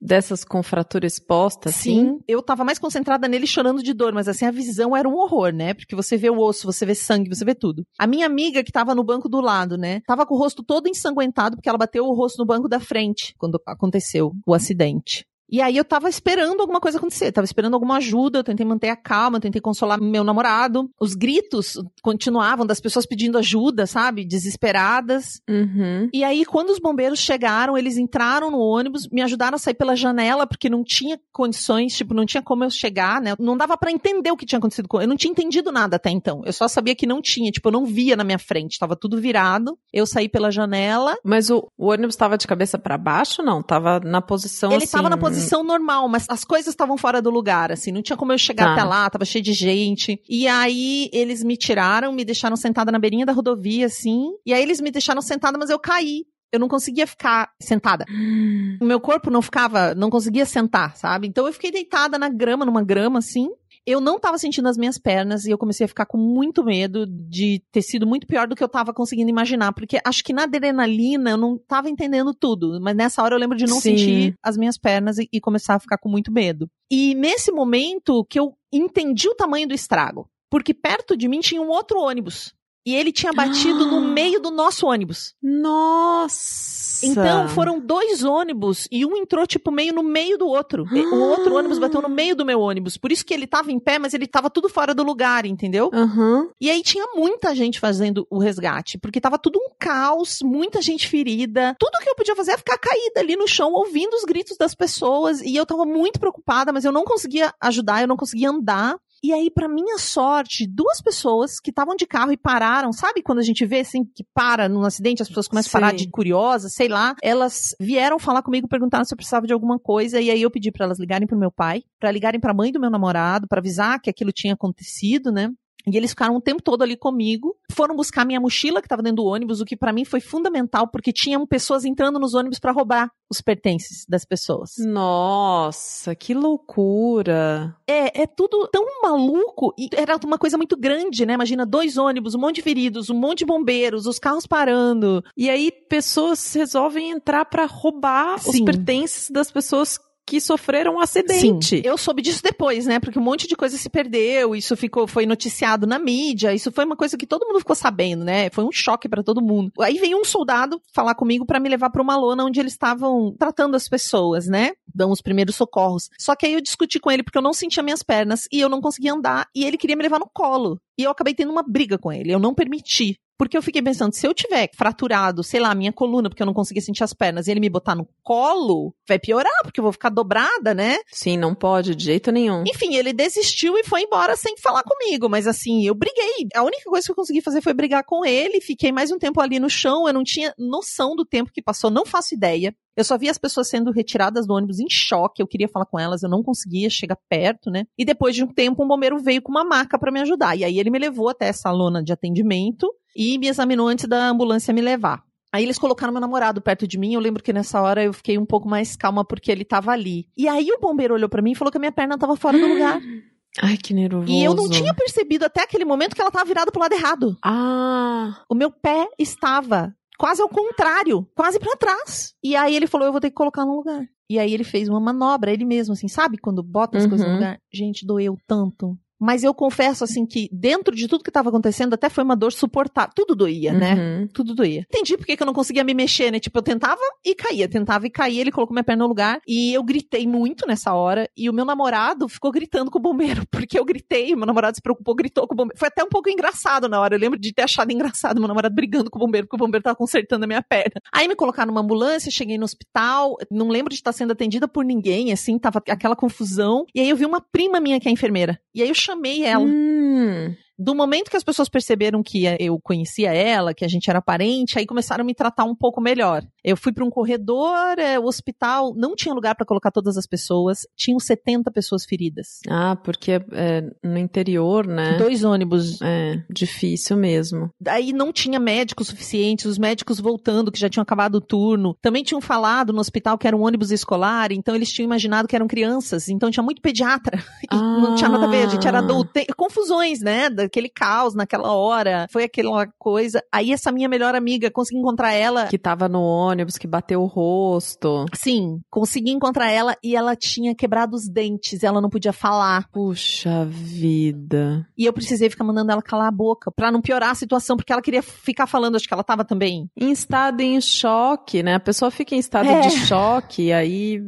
Dessas 0.00 0.44
com 0.44 0.62
fratura 0.62 1.06
exposta, 1.06 1.70
assim? 1.70 2.04
Sim, 2.04 2.18
eu 2.28 2.42
tava 2.42 2.64
mais 2.64 2.78
concentrada 2.78 3.26
nele 3.26 3.46
chorando 3.46 3.82
de 3.82 3.94
dor, 3.94 4.12
mas 4.12 4.28
assim, 4.28 4.44
a 4.44 4.50
visão 4.50 4.94
era 4.94 5.08
um 5.08 5.14
horror, 5.14 5.52
né? 5.52 5.72
Porque 5.72 5.96
você 5.96 6.16
vê 6.16 6.28
o 6.28 6.38
osso, 6.38 6.70
você 6.70 6.84
vê 6.84 6.94
sangue, 6.94 7.34
você 7.34 7.44
vê 7.44 7.54
tudo. 7.54 7.84
A 7.98 8.06
minha 8.06 8.26
amiga 8.26 8.62
que 8.62 8.70
tava 8.70 8.94
no 8.94 9.02
banco 9.02 9.28
do 9.28 9.40
lado, 9.40 9.78
né? 9.78 10.00
Tava 10.06 10.26
com 10.26 10.34
o 10.34 10.38
rosto 10.38 10.62
todo 10.62 10.88
ensanguentado, 10.88 11.56
porque 11.56 11.68
ela 11.68 11.78
bateu 11.78 12.04
o 12.04 12.14
rosto 12.14 12.38
no 12.38 12.46
banco 12.46 12.68
da 12.68 12.78
frente 12.78 13.34
quando 13.38 13.60
aconteceu 13.66 14.32
o 14.46 14.54
acidente. 14.54 15.24
E 15.50 15.60
aí 15.60 15.76
eu 15.76 15.84
tava 15.84 16.08
esperando 16.08 16.60
alguma 16.60 16.80
coisa 16.80 16.98
acontecer, 16.98 17.32
tava 17.32 17.44
esperando 17.44 17.74
alguma 17.74 17.96
ajuda, 17.96 18.38
eu 18.38 18.44
tentei 18.44 18.66
manter 18.66 18.88
a 18.88 18.96
calma, 18.96 19.36
eu 19.36 19.40
tentei 19.40 19.60
consolar 19.60 20.00
meu 20.00 20.24
namorado. 20.24 20.90
Os 21.00 21.14
gritos 21.14 21.74
continuavam 22.02 22.66
das 22.66 22.80
pessoas 22.80 23.06
pedindo 23.06 23.38
ajuda, 23.38 23.86
sabe? 23.86 24.24
Desesperadas. 24.24 25.40
Uhum. 25.48 26.08
E 26.12 26.24
aí, 26.24 26.44
quando 26.44 26.70
os 26.70 26.78
bombeiros 26.78 27.18
chegaram, 27.18 27.76
eles 27.78 27.96
entraram 27.96 28.50
no 28.50 28.58
ônibus, 28.58 29.08
me 29.10 29.22
ajudaram 29.22 29.56
a 29.56 29.58
sair 29.58 29.74
pela 29.74 29.94
janela, 29.94 30.46
porque 30.46 30.68
não 30.68 30.82
tinha 30.82 31.18
condições, 31.32 31.94
tipo, 31.94 32.14
não 32.14 32.26
tinha 32.26 32.42
como 32.42 32.64
eu 32.64 32.70
chegar, 32.70 33.20
né? 33.20 33.34
Não 33.38 33.56
dava 33.56 33.76
pra 33.76 33.90
entender 33.90 34.30
o 34.30 34.36
que 34.36 34.46
tinha 34.46 34.58
acontecido 34.58 34.88
com 34.88 35.00
eu. 35.00 35.08
não 35.08 35.16
tinha 35.16 35.30
entendido 35.30 35.70
nada 35.70 35.96
até 35.96 36.10
então. 36.10 36.42
Eu 36.44 36.52
só 36.52 36.66
sabia 36.66 36.94
que 36.94 37.06
não 37.06 37.20
tinha, 37.20 37.50
tipo, 37.50 37.68
eu 37.68 37.72
não 37.72 37.84
via 37.84 38.16
na 38.16 38.24
minha 38.24 38.38
frente, 38.38 38.78
tava 38.78 38.96
tudo 38.96 39.20
virado. 39.20 39.78
Eu 39.92 40.06
saí 40.06 40.28
pela 40.28 40.50
janela, 40.50 41.16
Mas 41.24 41.50
o, 41.50 41.68
o 41.76 41.90
ônibus 41.90 42.16
tava 42.16 42.36
de 42.36 42.46
cabeça 42.46 42.78
pra 42.78 42.98
baixo, 42.98 43.42
não? 43.42 43.62
Tava 43.62 44.00
na 44.00 44.20
posição 44.20 44.72
ele 44.72 44.84
assim. 44.84 44.92
tava 44.96 45.08
na 45.08 45.16
posição 45.16 45.35
normal, 45.64 46.08
mas 46.08 46.26
as 46.28 46.44
coisas 46.44 46.68
estavam 46.72 46.96
fora 46.96 47.20
do 47.22 47.30
lugar, 47.30 47.72
assim, 47.72 47.92
não 47.92 48.02
tinha 48.02 48.16
como 48.16 48.32
eu 48.32 48.38
chegar 48.38 48.66
Tá. 48.66 48.72
até 48.72 48.84
lá, 48.84 49.08
tava 49.10 49.24
cheio 49.24 49.42
de 49.44 49.52
gente. 49.52 50.20
E 50.28 50.46
aí 50.48 51.08
eles 51.12 51.42
me 51.42 51.56
tiraram, 51.56 52.12
me 52.12 52.24
deixaram 52.24 52.56
sentada 52.56 52.90
na 52.92 52.98
beirinha 52.98 53.26
da 53.26 53.32
rodovia, 53.32 53.86
assim. 53.86 54.30
E 54.44 54.52
aí 54.52 54.62
eles 54.62 54.80
me 54.80 54.90
deixaram 54.90 55.20
sentada, 55.22 55.56
mas 55.58 55.70
eu 55.70 55.78
caí. 55.78 56.24
Eu 56.52 56.60
não 56.60 56.68
conseguia 56.68 57.06
ficar 57.06 57.50
sentada. 57.60 58.04
O 58.80 58.84
meu 58.84 59.00
corpo 59.00 59.30
não 59.30 59.40
ficava, 59.40 59.94
não 59.94 60.10
conseguia 60.10 60.44
sentar, 60.44 60.96
sabe? 60.96 61.26
Então 61.26 61.46
eu 61.46 61.52
fiquei 61.52 61.70
deitada 61.70 62.18
na 62.18 62.28
grama, 62.28 62.64
numa 62.64 62.84
grama 62.84 63.18
assim. 63.18 63.48
Eu 63.86 64.00
não 64.00 64.18
tava 64.18 64.36
sentindo 64.36 64.68
as 64.68 64.76
minhas 64.76 64.98
pernas 64.98 65.44
e 65.44 65.50
eu 65.50 65.58
comecei 65.58 65.84
a 65.84 65.88
ficar 65.88 66.06
com 66.06 66.18
muito 66.18 66.64
medo 66.64 67.06
de 67.06 67.62
ter 67.70 67.82
sido 67.82 68.06
muito 68.06 68.26
pior 68.26 68.48
do 68.48 68.56
que 68.56 68.64
eu 68.64 68.68
tava 68.68 68.92
conseguindo 68.92 69.30
imaginar, 69.30 69.72
porque 69.72 70.00
acho 70.04 70.24
que 70.24 70.32
na 70.32 70.42
adrenalina 70.42 71.30
eu 71.30 71.36
não 71.36 71.56
tava 71.56 71.88
entendendo 71.88 72.34
tudo, 72.34 72.80
mas 72.80 72.96
nessa 72.96 73.22
hora 73.22 73.34
eu 73.34 73.38
lembro 73.38 73.56
de 73.56 73.66
não 73.66 73.80
Sim. 73.80 73.96
sentir 73.96 74.34
as 74.42 74.56
minhas 74.56 74.76
pernas 74.76 75.18
e, 75.18 75.28
e 75.32 75.40
começar 75.40 75.76
a 75.76 75.80
ficar 75.80 75.98
com 75.98 76.08
muito 76.08 76.32
medo. 76.32 76.68
E 76.90 77.14
nesse 77.14 77.52
momento 77.52 78.24
que 78.28 78.40
eu 78.40 78.54
entendi 78.72 79.28
o 79.28 79.36
tamanho 79.36 79.68
do 79.68 79.74
estrago, 79.74 80.28
porque 80.50 80.74
perto 80.74 81.16
de 81.16 81.28
mim 81.28 81.40
tinha 81.40 81.62
um 81.62 81.68
outro 81.68 82.00
ônibus. 82.00 82.55
E 82.86 82.94
ele 82.94 83.10
tinha 83.10 83.32
batido 83.32 83.84
no 83.84 84.00
meio 84.00 84.40
do 84.40 84.50
nosso 84.50 84.86
ônibus. 84.86 85.34
Nossa! 85.42 87.04
Então 87.04 87.48
foram 87.48 87.80
dois 87.80 88.22
ônibus 88.24 88.86
e 88.90 89.04
um 89.04 89.16
entrou 89.16 89.46
tipo 89.46 89.70
meio 89.70 89.92
no 89.92 90.02
meio 90.02 90.38
do 90.38 90.46
outro. 90.46 90.84
O 91.12 91.16
outro 91.16 91.56
ônibus 91.56 91.78
bateu 91.78 92.00
no 92.00 92.08
meio 92.08 92.34
do 92.36 92.44
meu 92.44 92.60
ônibus. 92.60 92.96
Por 92.96 93.12
isso 93.12 93.24
que 93.24 93.34
ele 93.34 93.46
tava 93.46 93.72
em 93.72 93.78
pé, 93.78 93.98
mas 93.98 94.14
ele 94.14 94.26
tava 94.26 94.48
tudo 94.48 94.68
fora 94.68 94.94
do 94.94 95.02
lugar, 95.02 95.44
entendeu? 95.44 95.90
Aham. 95.92 96.48
E 96.60 96.70
aí 96.70 96.82
tinha 96.82 97.06
muita 97.14 97.54
gente 97.54 97.80
fazendo 97.80 98.26
o 98.30 98.38
resgate, 98.38 98.98
porque 98.98 99.20
tava 99.20 99.38
tudo 99.38 99.58
um 99.58 99.70
caos, 99.78 100.38
muita 100.42 100.80
gente 100.80 101.08
ferida. 101.08 101.74
Tudo 101.78 101.98
que 102.02 102.08
eu 102.08 102.14
podia 102.14 102.36
fazer 102.36 102.52
é 102.52 102.56
ficar 102.56 102.78
caída 102.78 103.20
ali 103.20 103.36
no 103.36 103.48
chão, 103.48 103.72
ouvindo 103.72 104.14
os 104.14 104.24
gritos 104.24 104.56
das 104.56 104.74
pessoas. 104.74 105.40
E 105.42 105.54
eu 105.56 105.66
tava 105.66 105.84
muito 105.84 106.20
preocupada, 106.20 106.72
mas 106.72 106.84
eu 106.84 106.92
não 106.92 107.04
conseguia 107.04 107.52
ajudar, 107.60 108.00
eu 108.00 108.08
não 108.08 108.16
conseguia 108.16 108.50
andar. 108.50 108.96
E 109.22 109.32
aí, 109.32 109.50
pra 109.50 109.68
minha 109.68 109.98
sorte, 109.98 110.66
duas 110.66 111.00
pessoas 111.00 111.58
que 111.58 111.70
estavam 111.70 111.96
de 111.96 112.06
carro 112.06 112.32
e 112.32 112.36
pararam, 112.36 112.92
sabe 112.92 113.22
quando 113.22 113.38
a 113.38 113.42
gente 113.42 113.64
vê 113.64 113.80
assim 113.80 114.04
que 114.04 114.24
para 114.34 114.68
num 114.68 114.84
acidente, 114.84 115.22
as 115.22 115.28
pessoas 115.28 115.48
começam 115.48 115.70
a 115.70 115.72
parar 115.80 115.90
Sim. 115.90 116.04
de 116.04 116.10
curiosas, 116.10 116.74
sei 116.74 116.88
lá, 116.88 117.14
elas 117.22 117.74
vieram 117.80 118.18
falar 118.18 118.42
comigo, 118.42 118.68
perguntaram 118.68 119.04
se 119.04 119.12
eu 119.12 119.16
precisava 119.16 119.46
de 119.46 119.52
alguma 119.52 119.78
coisa, 119.78 120.20
e 120.20 120.30
aí 120.30 120.42
eu 120.42 120.50
pedi 120.50 120.70
pra 120.70 120.84
elas 120.84 120.98
ligarem 120.98 121.26
pro 121.26 121.38
meu 121.38 121.50
pai, 121.50 121.82
pra 121.98 122.10
ligarem 122.10 122.40
pra 122.40 122.54
mãe 122.54 122.70
do 122.70 122.80
meu 122.80 122.90
namorado, 122.90 123.48
pra 123.48 123.58
avisar 123.58 124.00
que 124.00 124.10
aquilo 124.10 124.32
tinha 124.32 124.54
acontecido, 124.54 125.32
né? 125.32 125.50
E 125.86 125.96
eles 125.96 126.10
ficaram 126.10 126.36
o 126.36 126.40
tempo 126.40 126.62
todo 126.62 126.82
ali 126.82 126.96
comigo. 126.96 127.56
Foram 127.70 127.94
buscar 127.94 128.24
minha 128.24 128.40
mochila 128.40 128.80
que 128.80 128.86
estava 128.86 129.02
dentro 129.02 129.22
do 129.22 129.24
ônibus, 129.24 129.60
o 129.60 129.64
que 129.64 129.76
pra 129.76 129.92
mim 129.92 130.04
foi 130.04 130.20
fundamental, 130.20 130.88
porque 130.88 131.12
tinham 131.12 131.46
pessoas 131.46 131.84
entrando 131.84 132.18
nos 132.18 132.34
ônibus 132.34 132.58
pra 132.58 132.72
roubar 132.72 133.10
os 133.30 133.40
pertences 133.40 134.04
das 134.08 134.24
pessoas. 134.24 134.70
Nossa, 134.78 136.14
que 136.14 136.34
loucura. 136.34 137.76
É, 137.86 138.22
é 138.22 138.26
tudo 138.26 138.68
tão 138.72 138.84
maluco. 139.02 139.72
E 139.78 139.88
era 139.92 140.18
uma 140.24 140.38
coisa 140.38 140.56
muito 140.56 140.76
grande, 140.76 141.24
né? 141.24 141.34
Imagina 141.34 141.64
dois 141.64 141.96
ônibus, 141.96 142.34
um 142.34 142.40
monte 142.40 142.56
de 142.56 142.62
feridos, 142.62 143.10
um 143.10 143.14
monte 143.14 143.38
de 143.38 143.46
bombeiros, 143.46 144.06
os 144.06 144.18
carros 144.18 144.46
parando. 144.46 145.22
E 145.36 145.48
aí 145.48 145.70
pessoas 145.70 146.52
resolvem 146.54 147.10
entrar 147.10 147.44
pra 147.44 147.66
roubar 147.66 148.36
os 148.36 148.56
Sim. 148.56 148.64
pertences 148.64 149.30
das 149.30 149.50
pessoas 149.50 149.98
que 150.26 150.40
sofreram 150.40 150.96
um 150.96 151.00
acidente. 151.00 151.76
Sim, 151.76 151.82
eu 151.84 151.96
soube 151.96 152.20
disso 152.20 152.42
depois, 152.42 152.84
né? 152.84 152.98
Porque 152.98 153.18
um 153.18 153.22
monte 153.22 153.46
de 153.46 153.54
coisa 153.54 153.78
se 153.78 153.88
perdeu, 153.88 154.56
isso 154.56 154.76
ficou, 154.76 155.06
foi 155.06 155.24
noticiado 155.24 155.86
na 155.86 155.98
mídia, 155.98 156.52
isso 156.52 156.72
foi 156.72 156.84
uma 156.84 156.96
coisa 156.96 157.16
que 157.16 157.26
todo 157.26 157.46
mundo 157.46 157.60
ficou 157.60 157.76
sabendo, 157.76 158.24
né? 158.24 158.50
Foi 158.50 158.64
um 158.64 158.72
choque 158.72 159.08
pra 159.08 159.22
todo 159.22 159.40
mundo. 159.40 159.70
Aí 159.80 159.98
veio 159.98 160.18
um 160.20 160.24
soldado 160.24 160.82
falar 160.92 161.14
comigo 161.14 161.46
pra 161.46 161.60
me 161.60 161.68
levar 161.68 161.90
pra 161.90 162.02
uma 162.02 162.16
lona 162.16 162.44
onde 162.44 162.58
eles 162.58 162.72
estavam 162.72 163.34
tratando 163.38 163.76
as 163.76 163.88
pessoas, 163.88 164.48
né? 164.48 164.72
Dão 164.92 165.10
os 165.10 165.22
primeiros 165.22 165.54
socorros. 165.54 166.10
Só 166.18 166.34
que 166.34 166.46
aí 166.46 166.54
eu 166.54 166.60
discuti 166.60 166.98
com 166.98 167.10
ele 167.10 167.22
porque 167.22 167.38
eu 167.38 167.42
não 167.42 167.52
sentia 167.52 167.82
minhas 167.82 168.02
pernas 168.02 168.48
e 168.50 168.60
eu 168.60 168.68
não 168.68 168.80
conseguia 168.80 169.12
andar 169.12 169.46
e 169.54 169.64
ele 169.64 169.78
queria 169.78 169.96
me 169.96 170.02
levar 170.02 170.18
no 170.18 170.28
colo. 170.32 170.80
E 170.98 171.02
eu 171.02 171.10
acabei 171.10 171.34
tendo 171.34 171.52
uma 171.52 171.62
briga 171.62 171.98
com 171.98 172.12
ele, 172.12 172.32
eu 172.32 172.38
não 172.38 172.54
permiti. 172.54 173.18
Porque 173.38 173.56
eu 173.56 173.62
fiquei 173.62 173.82
pensando, 173.82 174.14
se 174.14 174.26
eu 174.26 174.32
tiver 174.32 174.70
fraturado, 174.74 175.44
sei 175.44 175.60
lá, 175.60 175.70
a 175.70 175.74
minha 175.74 175.92
coluna, 175.92 176.30
porque 176.30 176.42
eu 176.42 176.46
não 176.46 176.54
conseguia 176.54 176.80
sentir 176.80 177.04
as 177.04 177.12
pernas, 177.12 177.46
e 177.46 177.50
ele 177.50 177.60
me 177.60 177.68
botar 177.68 177.94
no 177.94 178.08
colo, 178.22 178.94
vai 179.06 179.18
piorar, 179.18 179.60
porque 179.62 179.78
eu 179.78 179.82
vou 179.82 179.92
ficar 179.92 180.08
dobrada, 180.08 180.72
né? 180.72 180.96
Sim, 181.12 181.36
não 181.36 181.54
pode 181.54 181.94
de 181.94 182.04
jeito 182.04 182.32
nenhum. 182.32 182.64
Enfim, 182.66 182.94
ele 182.94 183.12
desistiu 183.12 183.76
e 183.76 183.84
foi 183.84 184.02
embora 184.02 184.36
sem 184.36 184.56
falar 184.56 184.82
comigo. 184.82 185.28
Mas 185.28 185.46
assim, 185.46 185.86
eu 185.86 185.94
briguei. 185.94 186.48
A 186.54 186.62
única 186.62 186.88
coisa 186.88 187.04
que 187.06 187.12
eu 187.12 187.16
consegui 187.16 187.42
fazer 187.42 187.60
foi 187.60 187.74
brigar 187.74 188.04
com 188.04 188.24
ele. 188.24 188.60
Fiquei 188.62 188.90
mais 188.90 189.10
um 189.10 189.18
tempo 189.18 189.40
ali 189.40 189.60
no 189.60 189.68
chão. 189.68 190.06
Eu 190.06 190.14
não 190.14 190.24
tinha 190.24 190.54
noção 190.58 191.14
do 191.14 191.24
tempo 191.24 191.52
que 191.52 191.60
passou, 191.60 191.90
não 191.90 192.06
faço 192.06 192.34
ideia. 192.34 192.74
Eu 192.96 193.04
só 193.04 193.18
vi 193.18 193.28
as 193.28 193.36
pessoas 193.38 193.68
sendo 193.68 193.90
retiradas 193.90 194.46
do 194.46 194.54
ônibus 194.54 194.80
em 194.80 194.88
choque. 194.88 195.42
Eu 195.42 195.46
queria 195.46 195.68
falar 195.68 195.84
com 195.86 195.98
elas, 195.98 196.22
eu 196.22 196.28
não 196.30 196.42
conseguia 196.42 196.88
chegar 196.88 197.18
perto, 197.28 197.70
né? 197.70 197.84
E 197.98 198.04
depois 198.04 198.34
de 198.34 198.42
um 198.42 198.46
tempo, 198.46 198.82
um 198.82 198.88
bombeiro 198.88 199.18
veio 199.18 199.42
com 199.42 199.50
uma 199.50 199.64
maca 199.64 199.98
pra 199.98 200.10
me 200.10 200.20
ajudar. 200.20 200.56
E 200.56 200.64
aí 200.64 200.78
ele 200.78 200.90
me 200.90 200.98
levou 200.98 201.28
até 201.28 201.46
essa 201.48 201.70
lona 201.70 202.02
de 202.02 202.12
atendimento 202.12 202.90
e 203.14 203.38
me 203.38 203.48
examinou 203.48 203.88
antes 203.88 204.08
da 204.08 204.28
ambulância 204.28 204.72
me 204.72 204.80
levar. 204.80 205.22
Aí 205.52 205.62
eles 205.62 205.78
colocaram 205.78 206.12
meu 206.12 206.20
namorado 206.20 206.60
perto 206.60 206.86
de 206.86 206.98
mim. 206.98 207.14
Eu 207.14 207.20
lembro 207.20 207.42
que 207.42 207.52
nessa 207.52 207.80
hora 207.80 208.02
eu 208.02 208.12
fiquei 208.12 208.36
um 208.38 208.44
pouco 208.44 208.68
mais 208.68 208.96
calma 208.96 209.24
porque 209.24 209.50
ele 209.50 209.64
tava 209.64 209.90
ali. 209.92 210.26
E 210.36 210.48
aí 210.48 210.68
o 210.70 210.80
bombeiro 210.80 211.14
olhou 211.14 211.28
pra 211.28 211.40
mim 211.42 211.52
e 211.52 211.54
falou 211.54 211.70
que 211.70 211.78
a 211.78 211.80
minha 211.80 211.92
perna 211.92 212.18
tava 212.18 212.36
fora 212.36 212.58
do 212.58 212.66
lugar. 212.66 213.00
Ai, 213.62 213.78
que 213.78 213.94
nervoso. 213.94 214.30
E 214.30 214.44
eu 214.44 214.54
não 214.54 214.68
tinha 214.68 214.92
percebido 214.92 215.46
até 215.46 215.62
aquele 215.62 215.84
momento 215.84 216.14
que 216.14 216.20
ela 216.20 216.30
tava 216.30 216.44
virada 216.44 216.70
pro 216.70 216.80
lado 216.80 216.92
errado. 216.92 217.38
Ah, 217.42 218.42
O 218.50 218.54
meu 218.54 218.70
pé 218.70 219.08
estava 219.18 219.94
quase 220.18 220.42
ao 220.42 220.48
contrário, 220.48 221.26
quase 221.34 221.58
pra 221.58 221.76
trás. 221.76 222.34
E 222.42 222.54
aí 222.56 222.74
ele 222.74 222.86
falou: 222.86 223.06
"Eu 223.06 223.12
vou 223.12 223.20
ter 223.20 223.30
que 223.30 223.34
colocar 223.36 223.64
no 223.64 223.76
lugar". 223.76 224.06
E 224.28 224.38
aí 224.38 224.52
ele 224.52 224.64
fez 224.64 224.88
uma 224.88 224.98
manobra, 225.00 225.52
ele 225.52 225.64
mesmo 225.64 225.92
assim, 225.92 226.08
sabe 226.08 226.36
quando 226.36 226.62
bota 226.62 226.98
as 226.98 227.04
Uhum. 227.04 227.10
coisas 227.10 227.26
no 227.26 227.34
lugar? 227.34 227.58
Gente, 227.72 228.04
doeu 228.04 228.36
tanto. 228.46 228.98
Mas 229.20 229.42
eu 229.42 229.54
confesso 229.54 230.04
assim 230.04 230.26
que 230.26 230.48
dentro 230.52 230.94
de 230.94 231.08
tudo 231.08 231.24
que 231.24 231.30
tava 231.30 231.48
acontecendo, 231.48 231.94
até 231.94 232.08
foi 232.08 232.24
uma 232.24 232.36
dor 232.36 232.52
suportável. 232.52 233.12
Tudo 233.14 233.34
doía, 233.34 233.72
né? 233.72 233.94
uhum. 233.94 234.28
Tudo 234.28 234.54
doía. 234.54 234.86
Entendi 234.90 235.16
porque 235.16 235.36
que 235.36 235.42
eu 235.42 235.46
não 235.46 235.54
conseguia 235.54 235.84
me 235.84 235.94
mexer, 235.94 236.30
né? 236.30 236.38
Tipo, 236.38 236.58
eu 236.58 236.62
tentava 236.62 237.00
e 237.24 237.34
caía, 237.34 237.68
tentava 237.68 238.06
e 238.06 238.10
caía, 238.10 238.40
ele 238.40 238.52
colocou 238.52 238.74
minha 238.74 238.84
perna 238.84 239.04
no 239.04 239.08
lugar. 239.08 239.40
E 239.46 239.72
eu 239.72 239.82
gritei 239.82 240.26
muito 240.26 240.66
nessa 240.66 240.94
hora. 240.94 241.28
E 241.36 241.48
o 241.48 241.52
meu 241.52 241.64
namorado 241.64 242.28
ficou 242.28 242.50
gritando 242.50 242.90
com 242.90 242.98
o 242.98 243.02
bombeiro, 243.02 243.44
porque 243.50 243.78
eu 243.78 243.84
gritei, 243.84 244.34
meu 244.34 244.46
namorado 244.46 244.76
se 244.76 244.82
preocupou, 244.82 245.14
gritou 245.14 245.46
com 245.46 245.54
o 245.54 245.56
bombeiro. 245.56 245.78
Foi 245.78 245.88
até 245.88 246.04
um 246.04 246.08
pouco 246.08 246.28
engraçado 246.28 246.88
na 246.88 247.00
hora. 247.00 247.14
Eu 247.14 247.20
lembro 247.20 247.38
de 247.38 247.52
ter 247.52 247.62
achado 247.62 247.90
engraçado 247.90 248.38
meu 248.38 248.48
namorado 248.48 248.74
brigando 248.74 249.10
com 249.10 249.18
o 249.18 249.20
bombeiro, 249.20 249.46
porque 249.46 249.56
o 249.56 249.64
bombeiro 249.64 249.82
tava 249.82 249.96
consertando 249.96 250.44
a 250.44 250.46
minha 250.46 250.62
perna. 250.62 251.00
Aí 251.12 251.26
me 251.28 251.34
colocaram 251.34 251.68
numa 251.68 251.80
ambulância, 251.80 252.30
cheguei 252.30 252.58
no 252.58 252.64
hospital, 252.64 253.36
não 253.50 253.68
lembro 253.68 253.90
de 253.90 253.96
estar 253.96 254.12
sendo 254.12 254.32
atendida 254.32 254.68
por 254.68 254.84
ninguém, 254.84 255.32
assim, 255.32 255.58
tava 255.58 255.82
aquela 255.88 256.16
confusão. 256.16 256.84
E 256.94 257.00
aí 257.00 257.08
eu 257.08 257.16
vi 257.16 257.24
uma 257.24 257.40
prima 257.40 257.80
minha 257.80 257.98
que 257.98 258.08
é 258.08 258.12
enfermeira. 258.12 258.60
E 258.74 258.82
aí 258.82 258.88
eu 258.88 258.94
chamei 259.06 259.44
ela. 259.44 259.64
Hum. 259.64 260.56
Do 260.78 260.94
momento 260.94 261.30
que 261.30 261.36
as 261.36 261.44
pessoas 261.44 261.68
perceberam 261.68 262.22
que 262.22 262.44
eu 262.58 262.78
conhecia 262.80 263.32
ela, 263.32 263.74
que 263.74 263.84
a 263.84 263.88
gente 263.88 264.10
era 264.10 264.20
parente, 264.20 264.78
aí 264.78 264.86
começaram 264.86 265.22
a 265.22 265.26
me 265.26 265.34
tratar 265.34 265.64
um 265.64 265.74
pouco 265.74 266.00
melhor. 266.00 266.42
Eu 266.62 266.76
fui 266.76 266.92
para 266.92 267.04
um 267.04 267.10
corredor, 267.10 267.98
é, 267.98 268.18
o 268.18 268.24
hospital 268.24 268.92
não 268.94 269.14
tinha 269.14 269.34
lugar 269.34 269.54
para 269.54 269.66
colocar 269.66 269.90
todas 269.90 270.16
as 270.16 270.26
pessoas, 270.26 270.86
tinham 270.96 271.18
70 271.18 271.70
pessoas 271.70 272.04
feridas. 272.04 272.60
Ah, 272.68 272.96
porque 272.96 273.32
é, 273.52 273.82
no 274.02 274.18
interior, 274.18 274.86
né? 274.86 275.16
Dois 275.16 275.44
ônibus. 275.44 276.00
É, 276.02 276.42
difícil 276.50 277.16
mesmo. 277.16 277.70
Daí 277.80 278.12
não 278.12 278.32
tinha 278.32 278.58
médicos 278.58 279.08
suficientes, 279.08 279.66
os 279.66 279.78
médicos 279.78 280.20
voltando, 280.20 280.70
que 280.70 280.78
já 280.78 280.88
tinham 280.88 281.02
acabado 281.02 281.36
o 281.36 281.40
turno. 281.40 281.96
Também 282.02 282.22
tinham 282.22 282.40
falado 282.40 282.92
no 282.92 283.00
hospital 283.00 283.38
que 283.38 283.46
era 283.46 283.56
um 283.56 283.64
ônibus 283.64 283.90
escolar, 283.90 284.52
então 284.52 284.74
eles 284.74 284.90
tinham 284.90 285.06
imaginado 285.06 285.48
que 285.48 285.56
eram 285.56 285.66
crianças, 285.66 286.28
então 286.28 286.50
tinha 286.50 286.62
muito 286.62 286.82
pediatra. 286.82 287.42
Ah. 287.70 287.76
não 288.00 288.14
tinha 288.14 288.28
nada 288.28 288.44
a 288.44 288.48
ver, 288.48 288.66
a 288.66 288.68
gente 288.68 288.86
era 288.86 288.98
adulto. 288.98 289.32
Tem 289.32 289.46
confusões, 289.56 290.20
né? 290.20 290.50
Daquele 290.66 290.88
caos 290.88 291.34
naquela 291.34 291.72
hora. 291.72 292.26
Foi 292.30 292.44
aquela 292.44 292.86
coisa. 292.98 293.42
Aí 293.52 293.72
essa 293.72 293.92
minha 293.92 294.08
melhor 294.08 294.34
amiga, 294.34 294.70
consegui 294.70 294.98
encontrar 294.98 295.32
ela. 295.32 295.66
Que 295.66 295.78
tava 295.78 296.08
no 296.08 296.20
ônibus, 296.22 296.76
que 296.76 296.86
bateu 296.86 297.22
o 297.22 297.26
rosto. 297.26 298.26
Sim, 298.34 298.80
consegui 298.90 299.30
encontrar 299.30 299.70
ela 299.70 299.96
e 300.02 300.14
ela 300.16 300.34
tinha 300.36 300.74
quebrado 300.74 301.14
os 301.16 301.28
dentes, 301.28 301.82
ela 301.82 302.00
não 302.00 302.10
podia 302.10 302.32
falar. 302.32 302.88
Puxa 302.90 303.64
vida. 303.64 304.86
E 304.96 305.04
eu 305.04 305.12
precisei 305.12 305.48
ficar 305.48 305.64
mandando 305.64 305.92
ela 305.92 306.02
calar 306.02 306.28
a 306.28 306.32
boca 306.32 306.70
pra 306.70 306.90
não 306.90 307.00
piorar 307.00 307.30
a 307.30 307.34
situação, 307.34 307.76
porque 307.76 307.92
ela 307.92 308.02
queria 308.02 308.22
ficar 308.22 308.66
falando, 308.66 308.96
acho 308.96 309.06
que 309.06 309.14
ela 309.14 309.24
tava 309.24 309.44
também. 309.44 309.88
Em 309.96 310.10
estado 310.10 310.60
em 310.60 310.80
choque, 310.80 311.62
né? 311.62 311.74
A 311.74 311.80
pessoa 311.80 312.10
fica 312.10 312.34
em 312.34 312.38
estado 312.38 312.68
É. 312.68 312.80
de 312.80 312.90
choque, 313.06 313.64
e 313.64 313.72
aí. 313.72 314.20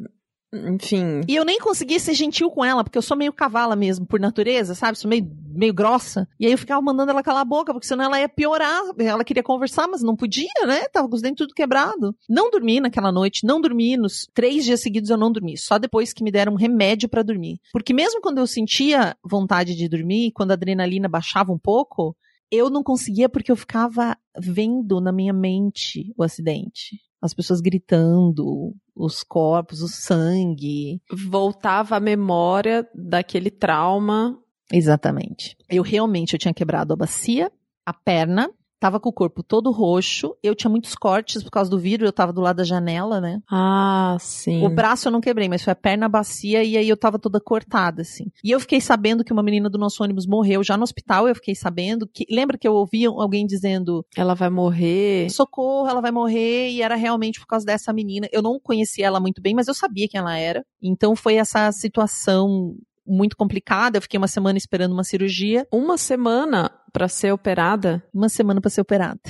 Enfim. 0.53 1.21
E 1.29 1.37
eu 1.37 1.45
nem 1.45 1.59
consegui 1.59 2.01
ser 2.01 2.15
gentil 2.15 2.51
com 2.51 2.65
ela, 2.65 2.83
porque 2.83 2.97
eu 2.97 3.03
sou 3.03 3.17
meio 3.17 3.33
cavala 3.33 3.77
mesmo, 3.77 4.07
por 4.07 4.19
natureza, 4.19 4.75
sabe? 4.75 4.99
Sou 4.99 5.09
meio, 5.09 5.31
meio 5.51 5.75
grossa. 5.75 6.27
E 6.41 6.47
aí 6.47 6.53
eu 6.53 6.59
ficava 6.59 6.81
mandando 6.81 7.11
ela 7.11 7.23
calar 7.23 7.43
a 7.43 7.45
boca, 7.45 7.73
porque 7.73 7.87
senão 7.87 8.05
ela 8.05 8.19
ia 8.19 8.29
piorar. 8.29 8.83
Ela 8.99 9.25
queria 9.25 9.43
conversar, 9.43 9.87
mas 9.87 10.03
não 10.03 10.17
podia, 10.17 10.49
né? 10.67 10.89
Tava 10.89 11.09
com 11.09 11.15
os 11.15 11.23
dentes 11.23 11.39
tudo 11.39 11.55
quebrado. 11.55 12.17
Não 12.29 12.51
dormi 12.51 12.81
naquela 12.81 13.13
noite, 13.13 13.47
não 13.47 13.61
dormi. 13.61 13.97
Nos 13.97 14.27
três 14.33 14.65
dias 14.65 14.81
seguidos 14.81 15.11
eu 15.11 15.19
não 15.19 15.31
dormi. 15.31 15.57
Só 15.59 15.79
depois 15.79 16.13
que 16.13 16.25
me 16.25 16.31
deram 16.31 16.55
um 16.55 16.57
remédio 16.57 17.09
pra 17.09 17.23
dormir. 17.23 17.61
Porque 17.73 17.93
mesmo 17.93 18.21
quando 18.21 18.39
eu 18.39 18.47
sentia 18.47 19.17
vontade 19.23 19.75
de 19.75 19.89
dormir, 19.89 20.33
quando 20.33 20.53
a 20.53 20.55
adrenalina 20.55 21.09
baixava 21.09 21.53
um 21.53 21.59
pouco, 21.59 22.17
eu 22.51 22.71
não 22.71 22.83
conseguia 22.83 23.29
porque 23.29 23.53
eu 23.53 23.57
ficava 23.57 24.17
vendo 24.39 25.01
na 25.01 25.13
minha 25.13 25.33
mente 25.33 26.13
o 26.17 26.23
acidente. 26.23 26.99
As 27.21 27.35
pessoas 27.35 27.61
gritando, 27.61 28.75
os 28.95 29.23
corpos, 29.23 29.83
o 29.83 29.89
sangue. 29.89 31.01
Voltava 31.29 31.97
a 31.97 32.01
memória 32.01 32.89
daquele 32.95 33.51
trauma. 33.51 34.39
Exatamente. 34.73 35.57
Eu 35.69 35.83
realmente 35.83 36.35
eu 36.35 36.39
tinha 36.39 36.55
quebrado 36.55 36.93
a 36.93 36.97
bacia, 36.97 37.51
a 37.85 37.93
perna, 37.93 38.51
tava 38.79 39.01
com 39.01 39.09
o 39.09 39.13
corpo 39.13 39.43
todo 39.43 39.71
roxo, 39.71 40.35
eu 40.43 40.55
tinha 40.55 40.71
muitos 40.71 40.95
cortes 40.95 41.43
por 41.43 41.51
causa 41.51 41.71
do 41.71 41.79
vidro, 41.79 42.07
eu 42.07 42.13
tava 42.13 42.33
do 42.33 42.41
lado 42.41 42.57
da 42.57 42.65
janela, 42.65 43.21
né? 43.21 43.41
Ah, 43.51 44.17
sim. 44.21 44.65
O 44.65 44.69
braço 44.69 45.09
eu 45.09 45.13
não 45.13 45.21
quebrei, 45.21 45.49
mas 45.49 45.63
foi 45.63 45.73
a 45.73 45.77
perna, 45.77 46.09
bacia 46.09 46.63
e 46.63 46.77
aí 46.77 46.89
eu 46.89 46.97
tava 46.97 47.19
toda 47.19 47.41
cortada, 47.41 48.03
assim. 48.03 48.31
E 48.43 48.51
eu 48.51 48.61
fiquei 48.61 48.81
sabendo 48.81 49.25
que 49.25 49.33
uma 49.33 49.43
menina 49.43 49.69
do 49.69 49.79
nosso 49.79 50.03
ônibus 50.03 50.27
morreu 50.27 50.63
já 50.63 50.77
no 50.77 50.83
hospital, 50.83 51.29
eu 51.29 51.35
fiquei 51.35 51.55
sabendo 51.55 52.07
que. 52.07 52.25
Lembra 52.31 52.59
que 52.59 52.67
eu 52.67 52.75
ouvi 52.75 53.07
alguém 53.07 53.47
dizendo: 53.47 54.05
Ela 54.17 54.35
vai 54.35 54.51
morrer. 54.51 55.31
socorro, 55.31 55.89
ela 55.89 56.01
vai 56.01 56.11
morrer, 56.11 56.71
e 56.71 56.83
era 56.83 56.95
realmente 56.95 57.41
por 57.41 57.47
causa 57.47 57.67
dessa 57.67 57.93
menina. 57.93 58.29
Eu 58.33 58.43
não 58.43 58.59
conhecia 58.61 59.07
ela 59.07 59.21
muito 59.21 59.41
bem, 59.41 59.55
mas 59.55 59.69
eu 59.69 59.75
sabia 59.75 60.09
quem 60.09 60.19
ela 60.19 60.37
era. 60.37 60.65
Então 60.83 61.17
foi 61.17 61.35
essa 61.35 61.71
situação 61.73 62.77
muito 63.09 63.37
complicada. 63.37 63.97
Eu 63.99 64.03
fiquei 64.03 64.19
uma 64.19 64.29
semana 64.29 64.59
esperando 64.59 64.93
uma 64.93 65.05
cirurgia, 65.05 65.67
Uma 65.73 65.97
semana 65.97 66.71
pra 66.93 67.09
ser 67.09 67.33
operada. 67.33 68.03
uma 68.13 68.29
semana 68.29 68.61
para 68.61 68.71
ser 68.71 68.81
operada. 68.83 69.21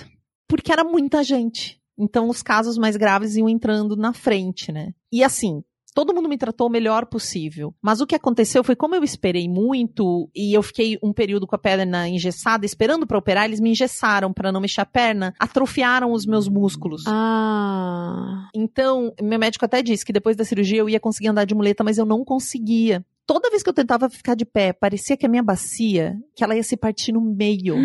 Porque 0.49 0.73
era 0.73 0.85
muita 0.85 1.23
gente. 1.23 1.79
Então 1.99 2.29
os 2.29 2.43
casos 2.43 2.79
mais 2.79 2.97
graves 2.97 3.37
iam 3.37 3.49
entrando 3.49 3.97
na 3.97 4.13
frente, 4.13 4.71
né? 4.71 4.93
E 5.13 5.25
assim, 5.25 5.63
todo 5.95 6.15
mundo 6.15 6.29
me 6.29 6.39
tratou 6.39 6.69
o 6.69 6.71
melhor 6.71 7.07
possível. 7.07 7.75
Mas 7.83 8.01
o 8.01 8.07
que 8.07 8.15
aconteceu 8.15 8.63
foi 8.63 8.77
como 8.77 8.95
eu 8.95 9.03
esperei 9.03 9.49
muito 9.49 10.31
e 10.35 10.57
eu 10.57 10.63
fiquei 10.63 10.97
um 11.03 11.13
período 11.13 11.45
com 11.47 11.57
a 11.57 11.59
perna 11.59 12.09
engessada, 12.09 12.65
esperando 12.65 13.05
para 13.05 13.19
operar, 13.19 13.47
eles 13.47 13.59
me 13.59 13.71
engessaram 13.71 14.33
para 14.33 14.53
não 14.53 14.61
mexer 14.61 14.81
a 14.81 14.87
perna, 14.87 15.35
atrofiaram 15.41 16.13
os 16.13 16.25
meus 16.25 16.49
músculos. 16.49 17.03
Ah. 17.07 18.49
Então, 18.55 19.13
meu 19.21 19.39
médico 19.39 19.65
até 19.65 19.83
disse 19.83 20.05
que 20.05 20.13
depois 20.13 20.37
da 20.37 20.45
cirurgia 20.45 20.79
eu 20.79 20.89
ia 20.89 21.01
conseguir 21.01 21.29
andar 21.29 21.45
de 21.45 21.55
muleta, 21.55 21.83
mas 21.83 21.99
eu 21.99 22.07
não 22.07 22.25
conseguia. 22.25 23.05
Toda 23.29 23.51
vez 23.51 23.63
que 23.63 23.69
eu 23.69 23.75
tentava 23.75 24.09
ficar 24.09 24.35
de 24.35 24.47
pé, 24.47 24.73
parecia 24.73 25.15
que 25.15 25.27
a 25.27 25.29
minha 25.29 25.43
bacia, 25.43 26.17
que 26.35 26.43
ela 26.43 26.57
ia 26.57 26.63
se 26.63 26.79
partir 26.79 27.13
no 27.13 27.21
meio. 27.21 27.77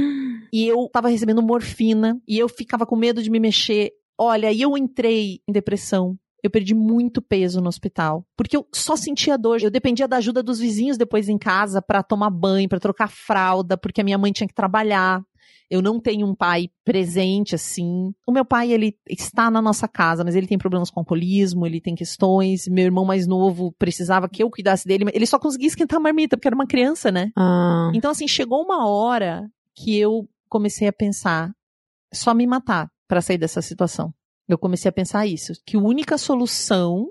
E 0.53 0.65
eu 0.65 0.87
tava 0.87 1.09
recebendo 1.09 1.41
morfina, 1.41 2.17
e 2.25 2.39
eu 2.39 2.47
ficava 2.47 2.85
com 2.85 2.95
medo 2.95 3.21
de 3.21 3.29
me 3.29 3.41
mexer. 3.41 3.91
Olha, 4.17 4.47
aí 4.47 4.61
eu 4.61 4.77
entrei 4.77 5.41
em 5.45 5.51
depressão. 5.51 6.17
Eu 6.41 6.49
perdi 6.49 6.73
muito 6.73 7.21
peso 7.21 7.59
no 7.59 7.67
hospital, 7.67 8.25
porque 8.37 8.55
eu 8.55 8.65
só 8.73 8.95
sentia 8.95 9.37
dor. 9.37 9.61
Eu 9.61 9.69
dependia 9.69 10.07
da 10.07 10.15
ajuda 10.15 10.41
dos 10.41 10.59
vizinhos 10.59 10.97
depois 10.97 11.27
em 11.27 11.37
casa 11.37 11.81
pra 11.81 12.01
tomar 12.01 12.29
banho, 12.29 12.69
pra 12.69 12.79
trocar 12.79 13.09
fralda, 13.09 13.77
porque 13.77 13.99
a 13.99 14.03
minha 14.03 14.17
mãe 14.17 14.31
tinha 14.31 14.47
que 14.47 14.53
trabalhar. 14.53 15.21
Eu 15.69 15.81
não 15.81 15.99
tenho 15.99 16.27
um 16.27 16.35
pai 16.35 16.69
presente 16.85 17.55
assim. 17.55 18.13
O 18.27 18.31
meu 18.31 18.45
pai, 18.45 18.71
ele 18.71 18.95
está 19.09 19.49
na 19.49 19.61
nossa 19.61 19.87
casa, 19.87 20.23
mas 20.23 20.35
ele 20.35 20.47
tem 20.47 20.57
problemas 20.57 20.89
com 20.89 20.99
alcoolismo, 20.99 21.65
ele 21.65 21.81
tem 21.81 21.95
questões. 21.95 22.67
Meu 22.67 22.85
irmão 22.85 23.05
mais 23.05 23.25
novo 23.25 23.71
precisava 23.79 24.29
que 24.29 24.43
eu 24.43 24.49
cuidasse 24.49 24.87
dele, 24.87 25.05
ele 25.13 25.25
só 25.25 25.39
conseguia 25.39 25.67
esquentar 25.67 25.97
a 25.97 26.03
marmita, 26.03 26.37
porque 26.37 26.47
era 26.47 26.55
uma 26.55 26.67
criança, 26.67 27.11
né? 27.11 27.31
Ah. 27.35 27.91
Então, 27.93 28.11
assim, 28.11 28.27
chegou 28.27 28.61
uma 28.63 28.87
hora 28.87 29.49
que 29.75 29.97
eu 29.97 30.27
comecei 30.47 30.87
a 30.87 30.93
pensar 30.93 31.51
só 32.13 32.33
me 32.33 32.45
matar 32.45 32.89
pra 33.07 33.21
sair 33.21 33.37
dessa 33.37 33.61
situação. 33.61 34.13
Eu 34.47 34.57
comecei 34.57 34.89
a 34.89 34.93
pensar 34.93 35.25
isso, 35.25 35.53
que 35.65 35.77
a 35.77 35.79
única 35.79 36.17
solução 36.17 37.09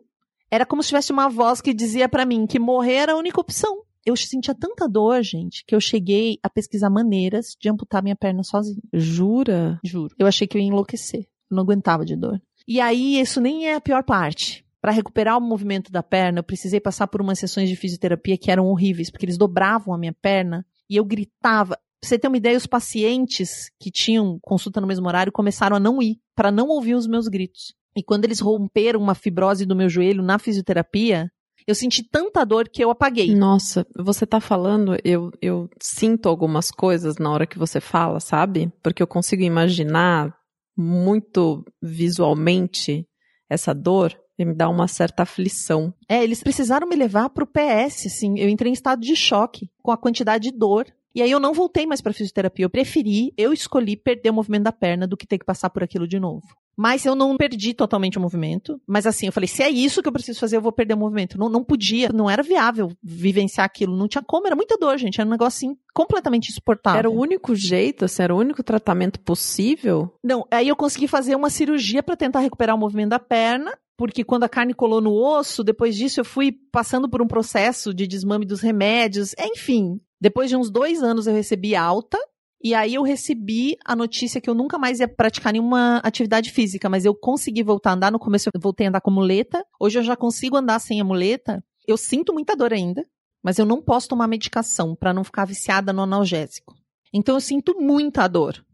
era 0.51 0.67
como 0.67 0.83
se 0.83 0.91
tivesse 0.91 1.13
uma 1.13 1.29
voz 1.29 1.61
que 1.61 1.73
dizia 1.73 2.09
pra 2.09 2.27
mim 2.27 2.47
que 2.47 2.59
morrer 2.59 2.95
era 2.95 3.13
a 3.13 3.17
única 3.17 3.41
opção. 3.41 3.83
Eu 4.05 4.17
sentia 4.17 4.55
tanta 4.55 4.89
dor, 4.89 5.23
gente, 5.23 5.65
que 5.67 5.75
eu 5.75 5.81
cheguei 5.81 6.39
a 6.43 6.51
pesquisar 6.51 6.91
maneiras 6.91 7.57
de 7.61 7.69
amputar 7.69 8.03
minha 8.03 8.17
perna 8.17 8.43
sozinha. 8.43 8.83
Jura? 8.93 9.79
Juro. 9.85 10.15
Eu 10.19 10.27
achei 10.27 10.47
que 10.47 10.57
eu 10.57 10.61
ia 10.61 10.69
enlouquecer. 10.69 11.21
Eu 11.51 11.57
não 11.57 11.63
aguentava 11.63 12.05
de 12.05 12.17
dor. 12.17 12.41
E 12.67 12.81
aí, 12.81 13.21
isso 13.21 13.41
nem 13.41 13.67
é 13.69 13.75
a 13.75 13.81
pior 13.81 14.03
parte. 14.03 14.65
Para 14.81 14.91
recuperar 14.91 15.39
o 15.39 15.41
movimento 15.41 15.93
da 15.93 16.03
perna, 16.03 16.41
eu 16.41 16.45
precisei 16.45 16.81
passar 16.81 17.07
por 17.07 17.21
umas 17.21 17.39
sessões 17.39 17.69
de 17.69 17.77
fisioterapia 17.77 18.37
que 18.37 18.51
eram 18.51 18.67
horríveis, 18.67 19.11
porque 19.11 19.25
eles 19.25 19.39
dobravam 19.39 19.95
a 19.95 19.99
minha 19.99 20.13
perna 20.13 20.67
e 20.91 20.97
eu 20.97 21.05
gritava. 21.05 21.79
Pra 22.01 22.09
você 22.09 22.19
ter 22.19 22.27
uma 22.27 22.37
ideia, 22.37 22.57
os 22.57 22.67
pacientes 22.67 23.71
que 23.79 23.93
tinham 23.93 24.41
consulta 24.43 24.81
no 24.81 24.89
mesmo 24.89 25.07
horário 25.07 25.31
começaram 25.31 25.77
a 25.77 25.81
não 25.81 26.03
ir, 26.03 26.19
para 26.35 26.51
não 26.51 26.67
ouvir 26.67 26.97
os 26.97 27.07
meus 27.07 27.29
gritos. 27.29 27.75
E 27.97 28.03
quando 28.03 28.25
eles 28.25 28.41
romperam 28.41 29.01
uma 29.01 29.15
fibrose 29.15 29.65
do 29.65 29.77
meu 29.77 29.89
joelho 29.89 30.23
na 30.23 30.39
fisioterapia, 30.39 31.31
eu 31.67 31.75
senti 31.75 32.03
tanta 32.03 32.45
dor 32.45 32.69
que 32.69 32.83
eu 32.83 32.91
apaguei. 32.91 33.35
Nossa, 33.35 33.87
você 33.97 34.27
tá 34.27 34.41
falando, 34.41 34.97
eu, 35.05 35.31
eu 35.41 35.69
sinto 35.81 36.29
algumas 36.29 36.71
coisas 36.71 37.17
na 37.19 37.31
hora 37.31 37.47
que 37.47 37.59
você 37.59 37.81
fala, 37.81 38.21
sabe? 38.21 38.73
Porque 38.83 39.03
eu 39.03 39.07
consigo 39.07 39.43
imaginar 39.43 40.35
muito 40.77 41.65
visualmente 41.81 43.07
essa 43.49 43.75
dor 43.75 44.17
e 44.39 44.45
me 44.45 44.55
dá 44.55 44.69
uma 44.69 44.89
certa 44.89 45.23
aflição. 45.23 45.93
É, 46.09 46.23
eles 46.23 46.43
precisaram 46.43 46.89
me 46.89 46.97
levar 46.97 47.29
pro 47.31 47.47
PS, 47.47 48.07
assim. 48.07 48.39
Eu 48.39 48.49
entrei 48.49 48.71
em 48.71 48.75
estado 48.75 49.01
de 49.01 49.15
choque 49.15 49.71
com 49.83 49.91
a 49.91 49.97
quantidade 49.97 50.51
de 50.51 50.57
dor. 50.57 50.87
E 51.15 51.21
aí 51.21 51.31
eu 51.31 51.39
não 51.39 51.53
voltei 51.53 51.87
mais 51.87 52.01
pra 52.01 52.13
fisioterapia. 52.13 52.65
Eu 52.65 52.71
preferi, 52.71 53.33
eu 53.37 53.53
escolhi 53.53 53.97
perder 53.97 54.31
o 54.31 54.35
movimento 54.35 54.65
da 54.65 54.73
perna 54.73 55.07
do 55.07 55.17
que 55.17 55.27
ter 55.27 55.39
que 55.39 55.45
passar 55.45 55.69
por 55.69 55.83
aquilo 55.83 56.09
de 56.09 56.19
novo. 56.19 56.47
Mas 56.77 57.05
eu 57.05 57.15
não 57.15 57.37
perdi 57.37 57.75
totalmente 57.75 58.19
o 58.19 58.21
movimento. 58.21 58.81
Mas 58.87 59.07
assim, 59.07 59.27
eu 59.27 59.33
falei, 59.33 59.49
se 59.49 59.63
é 59.63 59.71
isso 59.71 60.03
que 60.03 60.09
eu 60.09 60.13
preciso 60.13 60.41
fazer, 60.41 60.57
eu 60.57 60.61
vou 60.61 60.73
perder 60.73 60.95
o 60.95 60.99
movimento. 60.99 61.39
Não, 61.39 61.49
não 61.49 61.63
podia, 61.63 62.09
não 62.13 62.29
era 62.29 62.43
viável 62.43 62.91
vivenciar 63.03 63.67
aquilo. 63.67 63.97
Não 63.97 64.09
tinha 64.09 64.23
como, 64.23 64.47
era 64.47 64.57
muita 64.57 64.77
dor, 64.77 64.97
gente. 64.99 65.21
Era 65.21 65.29
um 65.29 65.33
negócio 65.33 65.69
assim, 65.69 65.77
completamente 65.95 66.51
insuportável. 66.51 66.99
Era 66.99 67.11
o 67.11 67.19
único 67.19 67.55
jeito, 67.55 68.05
assim, 68.05 68.23
era 68.23 68.35
o 68.35 68.39
único 68.39 68.63
tratamento 68.63 69.21
possível? 69.21 70.15
Não, 70.23 70.47
aí 70.51 70.69
eu 70.69 70.77
consegui 70.77 71.07
fazer 71.07 71.37
uma 71.37 71.51
cirurgia 71.51 72.03
pra 72.03 72.17
tentar 72.17 72.41
recuperar 72.41 72.75
o 72.75 72.79
movimento 72.79 73.11
da 73.11 73.19
perna, 73.19 73.77
porque 73.97 74.25
quando 74.25 74.45
a 74.45 74.49
carne 74.49 74.75
colou 74.75 75.01
no 75.01 75.13
osso, 75.13 75.63
depois 75.63 75.95
disso 75.95 76.21
eu 76.21 76.25
fui 76.25 76.53
passando 76.73 77.09
por 77.09 77.23
um 77.23 77.27
processo 77.27 77.93
de 77.95 78.07
desmame 78.07 78.47
dos 78.47 78.61
remédios, 78.61 79.35
enfim. 79.39 80.01
Depois 80.21 80.49
de 80.49 80.57
uns 80.57 80.71
dois 80.71 81.03
anos 81.03 81.27
eu 81.27 81.35
recebi 81.35 81.75
alta, 81.75 82.19
e 82.63 82.75
aí 82.75 82.95
eu 82.95 83.03
recebi 83.03 83.77
a 83.85 83.97
notícia 83.97 84.41
que 84.41 84.49
eu 84.49 84.55
nunca 84.55 84.79
mais 84.79 85.01
ia 85.01 85.09
praticar 85.09 85.53
nenhuma 85.53 85.99
atividade 85.99 86.51
física, 86.53 86.89
mas 86.89 87.05
eu 87.05 87.15
consegui 87.15 87.63
voltar 87.63 87.91
a 87.91 87.95
andar. 87.95 88.13
No 88.13 88.19
começo 88.19 88.49
eu 88.53 88.61
voltei 88.61 88.87
a 88.87 88.89
andar 88.89 89.01
com 89.01 89.11
muleta, 89.11 89.65
hoje 89.81 89.99
eu 89.99 90.03
já 90.03 90.15
consigo 90.15 90.57
andar 90.57 90.79
sem 90.79 91.01
a 91.01 91.05
muleta. 91.05 91.65
Eu 91.87 91.97
sinto 91.97 92.33
muita 92.33 92.55
dor 92.55 92.73
ainda, 92.73 93.05
mas 93.43 93.59
eu 93.59 93.67
não 93.67 93.83
posso 93.83 94.09
tomar 94.09 94.29
medicação 94.29 94.95
pra 94.95 95.13
não 95.13 95.25
ficar 95.25 95.45
viciada 95.45 95.93
no 95.93 96.03
analgésico. 96.03 96.75
Então 97.13 97.35
eu 97.35 97.41
sinto 97.41 97.75
muita 97.81 98.29
dor. 98.29 98.65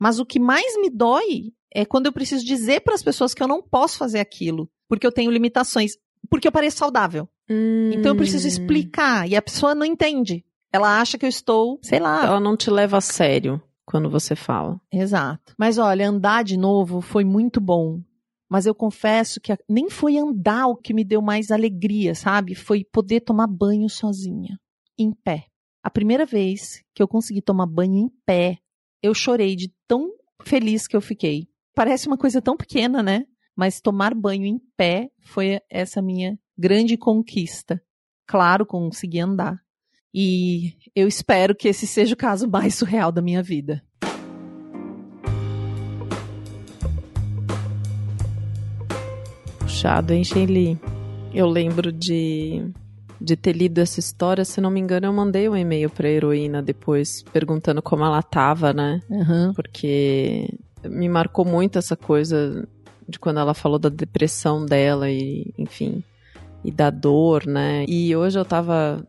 Mas 0.00 0.18
o 0.18 0.24
que 0.24 0.40
mais 0.40 0.76
me 0.80 0.88
dói 0.88 1.52
é 1.74 1.84
quando 1.84 2.06
eu 2.06 2.12
preciso 2.12 2.44
dizer 2.44 2.80
para 2.80 2.94
as 2.94 3.02
pessoas 3.02 3.34
que 3.34 3.42
eu 3.42 3.48
não 3.48 3.62
posso 3.62 3.98
fazer 3.98 4.20
aquilo, 4.20 4.70
porque 4.88 5.06
eu 5.06 5.12
tenho 5.12 5.30
limitações, 5.30 5.92
porque 6.30 6.48
eu 6.48 6.52
pareço 6.52 6.78
saudável. 6.78 7.28
Então 7.92 8.12
eu 8.12 8.16
preciso 8.16 8.48
explicar 8.48 9.28
e 9.28 9.36
a 9.36 9.42
pessoa 9.42 9.74
não 9.74 9.84
entende. 9.84 10.44
Ela 10.72 11.00
acha 11.00 11.18
que 11.18 11.24
eu 11.26 11.28
estou, 11.28 11.78
sei 11.82 11.98
lá. 11.98 12.24
Ela 12.24 12.40
não 12.40 12.56
te 12.56 12.70
leva 12.70 12.96
a 12.98 13.00
sério 13.00 13.62
quando 13.84 14.08
você 14.08 14.34
fala. 14.34 14.80
Exato. 14.90 15.54
Mas 15.58 15.78
olha, 15.78 16.08
andar 16.08 16.42
de 16.44 16.56
novo 16.56 17.00
foi 17.00 17.24
muito 17.24 17.60
bom. 17.60 18.00
Mas 18.48 18.66
eu 18.66 18.74
confesso 18.74 19.40
que 19.40 19.56
nem 19.68 19.88
foi 19.88 20.18
andar 20.18 20.66
o 20.66 20.76
que 20.76 20.92
me 20.92 21.04
deu 21.04 21.22
mais 21.22 21.50
alegria, 21.50 22.14
sabe? 22.14 22.54
Foi 22.54 22.84
poder 22.84 23.20
tomar 23.20 23.46
banho 23.46 23.88
sozinha, 23.88 24.58
em 24.98 25.12
pé. 25.12 25.46
A 25.82 25.90
primeira 25.90 26.24
vez 26.24 26.82
que 26.94 27.02
eu 27.02 27.08
consegui 27.08 27.42
tomar 27.42 27.66
banho 27.66 27.96
em 27.96 28.08
pé, 28.26 28.58
eu 29.02 29.14
chorei 29.14 29.56
de 29.56 29.72
tão 29.88 30.10
feliz 30.44 30.86
que 30.86 30.96
eu 30.96 31.00
fiquei. 31.00 31.48
Parece 31.74 32.06
uma 32.06 32.18
coisa 32.18 32.40
tão 32.40 32.56
pequena, 32.56 33.02
né? 33.02 33.24
Mas 33.56 33.80
tomar 33.80 34.14
banho 34.14 34.46
em 34.46 34.58
pé 34.76 35.10
foi 35.22 35.60
essa 35.70 36.00
minha 36.00 36.38
grande 36.56 36.96
conquista. 36.96 37.82
Claro, 38.26 38.64
consegui 38.64 39.18
andar. 39.20 39.58
E 40.14 40.74
eu 40.94 41.08
espero 41.08 41.54
que 41.54 41.68
esse 41.68 41.86
seja 41.86 42.14
o 42.14 42.16
caso 42.16 42.48
mais 42.48 42.74
surreal 42.74 43.10
da 43.10 43.22
minha 43.22 43.42
vida. 43.42 43.82
Puxado, 49.58 50.12
hein, 50.12 50.22
Shelly? 50.22 50.78
Eu 51.32 51.48
lembro 51.48 51.90
de, 51.90 52.62
de 53.18 53.36
ter 53.36 53.56
lido 53.56 53.78
essa 53.78 53.98
história. 54.00 54.44
Se 54.44 54.60
não 54.60 54.70
me 54.70 54.78
engano, 54.78 55.06
eu 55.06 55.12
mandei 55.14 55.48
um 55.48 55.56
e-mail 55.56 55.88
pra 55.88 56.10
heroína 56.10 56.62
depois, 56.62 57.22
perguntando 57.32 57.80
como 57.80 58.04
ela 58.04 58.22
tava, 58.22 58.74
né? 58.74 59.00
Uhum. 59.08 59.54
Porque 59.54 60.48
me 60.84 61.08
marcou 61.08 61.44
muito 61.44 61.78
essa 61.78 61.96
coisa 61.96 62.68
de 63.08 63.18
quando 63.18 63.40
ela 63.40 63.54
falou 63.54 63.78
da 63.78 63.88
depressão 63.88 64.64
dela 64.64 65.10
e, 65.10 65.54
enfim, 65.56 66.04
e 66.62 66.70
da 66.70 66.90
dor, 66.90 67.46
né? 67.46 67.86
E 67.88 68.14
hoje 68.14 68.38
eu 68.38 68.44
tava 68.44 69.02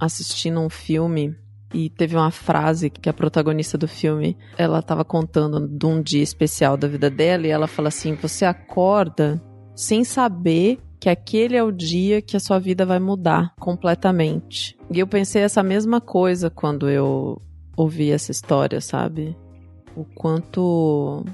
assistindo 0.00 0.58
um 0.58 0.70
filme 0.70 1.36
e 1.72 1.88
teve 1.88 2.16
uma 2.16 2.30
frase 2.30 2.90
que 2.90 3.08
a 3.08 3.12
protagonista 3.12 3.78
do 3.78 3.86
filme, 3.86 4.36
ela 4.58 4.82
tava 4.82 5.04
contando 5.04 5.68
de 5.68 5.86
um 5.86 6.02
dia 6.02 6.22
especial 6.22 6.76
da 6.76 6.88
vida 6.88 7.08
dela 7.08 7.46
e 7.46 7.50
ela 7.50 7.68
fala 7.68 7.88
assim: 7.88 8.14
"Você 8.14 8.44
acorda 8.44 9.40
sem 9.74 10.02
saber 10.02 10.80
que 10.98 11.08
aquele 11.08 11.56
é 11.56 11.62
o 11.62 11.70
dia 11.70 12.20
que 12.20 12.36
a 12.36 12.40
sua 12.40 12.58
vida 12.58 12.84
vai 12.84 12.98
mudar 12.98 13.54
completamente". 13.60 14.76
E 14.90 14.98
eu 14.98 15.06
pensei 15.06 15.42
essa 15.42 15.62
mesma 15.62 16.00
coisa 16.00 16.50
quando 16.50 16.88
eu 16.88 17.40
ouvi 17.76 18.10
essa 18.10 18.32
história, 18.32 18.80
sabe? 18.80 19.36
O 19.94 20.04
quanto 20.04 21.24